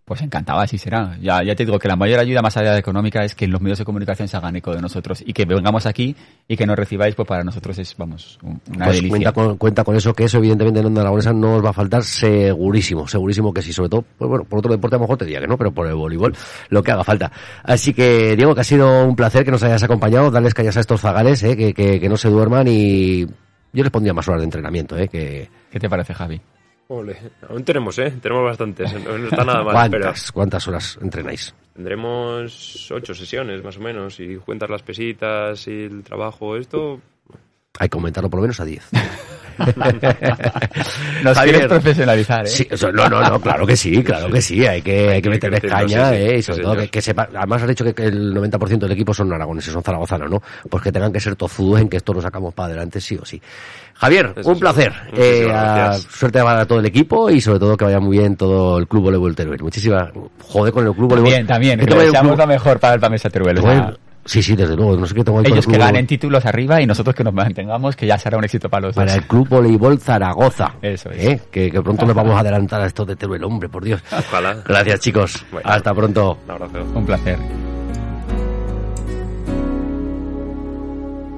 Pues 0.04 0.20
encantado, 0.20 0.58
así 0.58 0.78
será. 0.78 1.16
Ya, 1.22 1.44
ya 1.44 1.54
te 1.54 1.64
digo 1.64 1.78
que 1.78 1.86
la 1.86 1.94
mayor 1.94 2.18
ayuda 2.18 2.42
más 2.42 2.56
allá 2.56 2.72
de 2.72 2.80
económica 2.80 3.24
es 3.24 3.36
que 3.36 3.46
los 3.46 3.60
medios 3.60 3.78
de 3.78 3.84
comunicación 3.84 4.26
se 4.26 4.36
hagan 4.36 4.56
eco 4.56 4.74
de 4.74 4.82
nosotros 4.82 5.22
y 5.24 5.32
que 5.32 5.44
vengamos 5.44 5.86
aquí 5.86 6.16
y 6.48 6.56
que 6.56 6.66
nos 6.66 6.76
recibáis, 6.76 7.14
pues 7.14 7.26
para 7.28 7.44
nosotros 7.44 7.78
es, 7.78 7.94
vamos, 7.96 8.36
un- 8.42 8.60
una 8.74 8.86
Pues 8.86 8.96
delicia. 8.96 9.08
cuenta 9.10 9.32
con, 9.32 9.56
cuenta 9.58 9.84
con 9.84 9.94
eso, 9.94 10.12
que 10.12 10.24
eso 10.24 10.38
evidentemente 10.38 10.80
en 10.80 10.86
Onda 10.86 11.02
Aragonesa 11.02 11.32
no 11.32 11.54
os 11.54 11.64
va 11.64 11.70
a 11.70 11.72
faltar 11.72 12.02
segurísimo, 12.02 13.06
segurísimo 13.06 13.54
que 13.54 13.62
sí, 13.62 13.72
sobre 13.72 13.90
todo, 13.90 14.04
pues 14.18 14.28
bueno, 14.28 14.44
por 14.44 14.58
otro 14.58 14.72
deporte 14.72 14.96
a 14.96 14.98
lo 14.98 15.02
mejor 15.04 15.18
te 15.18 15.24
diría 15.24 15.40
que 15.40 15.46
no, 15.46 15.56
pero 15.56 15.70
por 15.72 15.86
el 15.86 15.94
voleibol, 15.94 16.34
lo 16.68 16.82
que 16.82 16.90
haga 16.90 17.04
falta. 17.04 17.30
Así 17.62 17.94
que, 17.94 18.34
Diego, 18.34 18.56
que 18.56 18.62
ha 18.62 18.64
sido 18.64 19.04
un 19.06 19.14
placer 19.14 19.44
que 19.44 19.52
nos 19.52 19.62
hayas 19.62 19.84
acompañado, 19.84 20.32
darles 20.32 20.52
callas 20.52 20.76
a 20.76 20.80
estos 20.80 21.00
zagales, 21.00 21.44
eh, 21.44 21.56
que, 21.56 21.72
que, 21.74 22.00
que 22.00 22.08
no 22.08 22.16
se 22.16 22.28
duerman 22.28 22.66
y 22.68 23.24
yo 23.72 23.82
les 23.82 23.90
pondría 23.90 24.12
más 24.12 24.26
horas 24.28 24.40
de 24.40 24.44
entrenamiento, 24.44 24.96
eh, 24.96 25.08
que 25.08 25.48
¿Qué 25.70 25.80
te 25.80 25.88
parece, 25.88 26.12
Javi? 26.12 26.40
Ole, 26.88 27.16
aún 27.48 27.64
tenemos, 27.64 27.98
¿eh? 27.98 28.12
Tenemos 28.20 28.44
bastantes. 28.44 28.92
No 29.02 29.16
no 29.16 29.28
está 29.28 29.44
nada 29.44 29.64
mal, 29.64 29.90
pero 29.90 30.04
¿cuántas, 30.04 30.32
cuántas 30.32 30.68
horas 30.68 30.98
entrenáis? 31.00 31.54
tendremos 31.74 32.90
ocho 32.90 33.14
sesiones 33.14 33.64
más 33.64 33.76
o 33.76 33.80
menos. 33.80 34.20
Y 34.20 34.36
cuentas 34.36 34.70
las 34.70 34.82
pesitas 34.82 35.66
y 35.66 35.84
el 35.84 36.02
trabajo, 36.02 36.56
esto, 36.56 37.00
Hay 37.78 37.88
que 37.88 37.96
aumentarlo 37.96 38.30
por 38.30 38.38
lo 38.38 38.42
menos 38.42 38.60
a 38.60 38.64
10. 38.64 38.90
Nos 41.22 41.36
Javier. 41.36 41.54
quieres 41.56 41.68
profesionalizar, 41.68 42.44
¿eh? 42.44 42.48
Sí, 42.48 42.68
no, 42.92 43.08
no, 43.08 43.20
no, 43.22 43.40
claro 43.40 43.66
que 43.66 43.76
sí, 43.76 44.02
claro 44.04 44.30
que 44.30 44.40
sí, 44.40 44.66
hay 44.66 44.82
que, 44.82 45.08
hay 45.10 45.22
que 45.22 45.30
meterle 45.30 45.60
caña, 45.60 46.10
sí, 46.10 46.16
sí, 46.16 46.22
eh, 46.22 46.38
y 46.38 46.42
sobre 46.42 46.62
todo 46.62 46.76
que, 46.76 46.88
que 46.88 47.02
sepa, 47.02 47.28
además 47.34 47.62
has 47.62 47.68
dicho 47.68 47.84
que, 47.84 47.94
que 47.94 48.04
el 48.06 48.34
90% 48.34 48.78
del 48.78 48.92
equipo 48.92 49.14
son 49.14 49.32
aragoneses, 49.32 49.72
son 49.72 49.82
zaragozanos, 49.82 50.30
¿no? 50.30 50.42
Pues 50.68 50.82
que 50.82 50.92
tengan 50.92 51.12
que 51.12 51.20
ser 51.20 51.36
tozudos 51.36 51.80
en 51.80 51.88
que 51.88 51.98
esto 51.98 52.12
lo 52.12 52.20
sacamos 52.20 52.54
para 52.54 52.68
adelante 52.68 53.00
sí 53.00 53.16
o 53.20 53.24
sí. 53.24 53.40
Javier, 53.94 54.32
Eso 54.36 54.50
un 54.50 54.58
placer, 54.58 54.92
eh, 55.16 55.48
a- 55.52 55.96
suerte 55.96 56.42
para 56.42 56.66
todo 56.66 56.80
el 56.80 56.86
equipo 56.86 57.30
y 57.30 57.40
sobre 57.40 57.58
todo 57.60 57.76
que 57.76 57.84
vaya 57.84 58.00
muy 58.00 58.18
bien 58.18 58.36
todo 58.36 58.78
el 58.78 58.88
club 58.88 59.04
voleibol 59.04 59.36
Teruel. 59.36 59.62
Muchísimas, 59.62 60.10
joder 60.42 60.72
con 60.72 60.86
el 60.86 60.92
club 60.94 61.08
voleibol. 61.10 61.30
También, 61.46 61.46
también, 61.46 61.78
Que 61.80 61.94
deseamos 61.94 62.32
club- 62.32 62.40
lo 62.40 62.46
mejor 62.48 62.80
para 62.80 62.94
el 62.94 63.00
Pamesa 63.00 63.30
Teruel. 63.30 63.58
o 63.58 63.62
sea, 63.62 63.94
Sí, 64.24 64.40
sí, 64.42 64.54
desde 64.54 64.76
luego, 64.76 64.96
no 64.96 65.04
sé 65.06 65.14
qué 65.14 65.24
tengo 65.24 65.38
ahí 65.38 65.44
con 65.44 65.52
ellos 65.54 65.66
el 65.66 65.72
que 65.72 65.76
club 65.78 65.86
ganen 65.86 66.04
voleibol- 66.04 66.08
títulos 66.08 66.46
arriba 66.46 66.80
y 66.80 66.86
nosotros 66.86 67.14
que 67.16 67.24
nos 67.24 67.34
mantengamos, 67.34 67.96
que 67.96 68.06
ya 68.06 68.16
será 68.18 68.38
un 68.38 68.44
éxito 68.44 68.68
para 68.70 68.86
los 68.86 68.94
dos. 68.94 69.02
para 69.04 69.14
el 69.16 69.26
Club 69.26 69.48
Voleibol 69.48 69.98
Zaragoza. 69.98 70.74
Eso 70.80 71.10
es. 71.10 71.24
¿eh? 71.24 71.40
Que, 71.50 71.70
que 71.72 71.82
pronto 71.82 72.06
nos 72.06 72.14
vamos 72.14 72.36
a 72.36 72.40
adelantar 72.40 72.80
a 72.82 72.86
esto 72.86 73.04
de 73.04 73.16
Teruel, 73.16 73.42
hombre, 73.42 73.68
por 73.68 73.82
Dios. 73.84 74.00
ojalá. 74.12 74.62
Gracias, 74.64 75.00
chicos. 75.00 75.44
Bueno. 75.50 75.68
Hasta 75.68 75.92
pronto. 75.92 76.38
Un 76.44 76.50
abrazo. 76.52 76.84
Un 76.94 77.04
placer. 77.04 77.38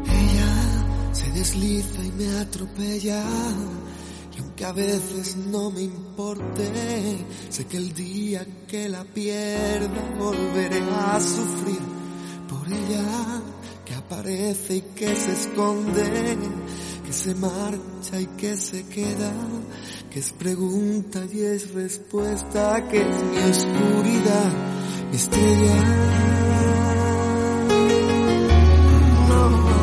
Ella 0.06 1.12
se 1.12 1.30
desliza 1.32 2.02
y 2.04 2.10
me 2.12 2.38
atropella. 2.38 3.22
Y 4.36 4.40
aunque 4.40 4.64
a 4.64 4.72
veces 4.72 5.36
no 5.36 5.70
me 5.70 5.82
importe, 5.82 6.68
sé 7.48 7.66
que 7.66 7.76
el 7.76 7.94
día 7.94 8.44
que 8.68 8.88
la 8.88 9.04
pierda 9.04 9.88
volveré 10.18 10.82
a 11.12 11.20
sufrir 11.20 11.78
por 12.48 12.66
ella. 12.68 13.42
Que 13.85 13.94
aparece 13.94 14.76
y 14.76 14.80
que 14.80 15.14
se 15.14 15.33
esconde, 15.33 16.38
que 17.04 17.12
se 17.12 17.35
marcha 17.35 18.18
y 18.18 18.26
que 18.28 18.57
se 18.57 18.87
queda, 18.87 19.30
que 20.11 20.20
es 20.20 20.33
pregunta 20.33 21.20
y 21.30 21.40
es 21.40 21.74
respuesta, 21.74 22.88
que 22.88 23.02
es 23.02 23.22
mi 23.24 23.38
oscuridad, 23.50 24.52
mi 25.11 25.16
estrella. 25.16 25.76
No. 29.28 29.74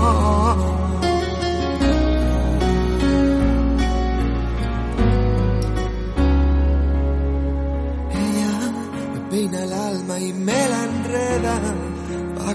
Ella 8.14 8.72
me 9.14 9.30
peina 9.30 9.64
el 9.64 9.74
alma 9.74 10.20
y 10.20 10.34
me 10.34 10.70
la 10.70 10.84
enreda. 10.86 11.91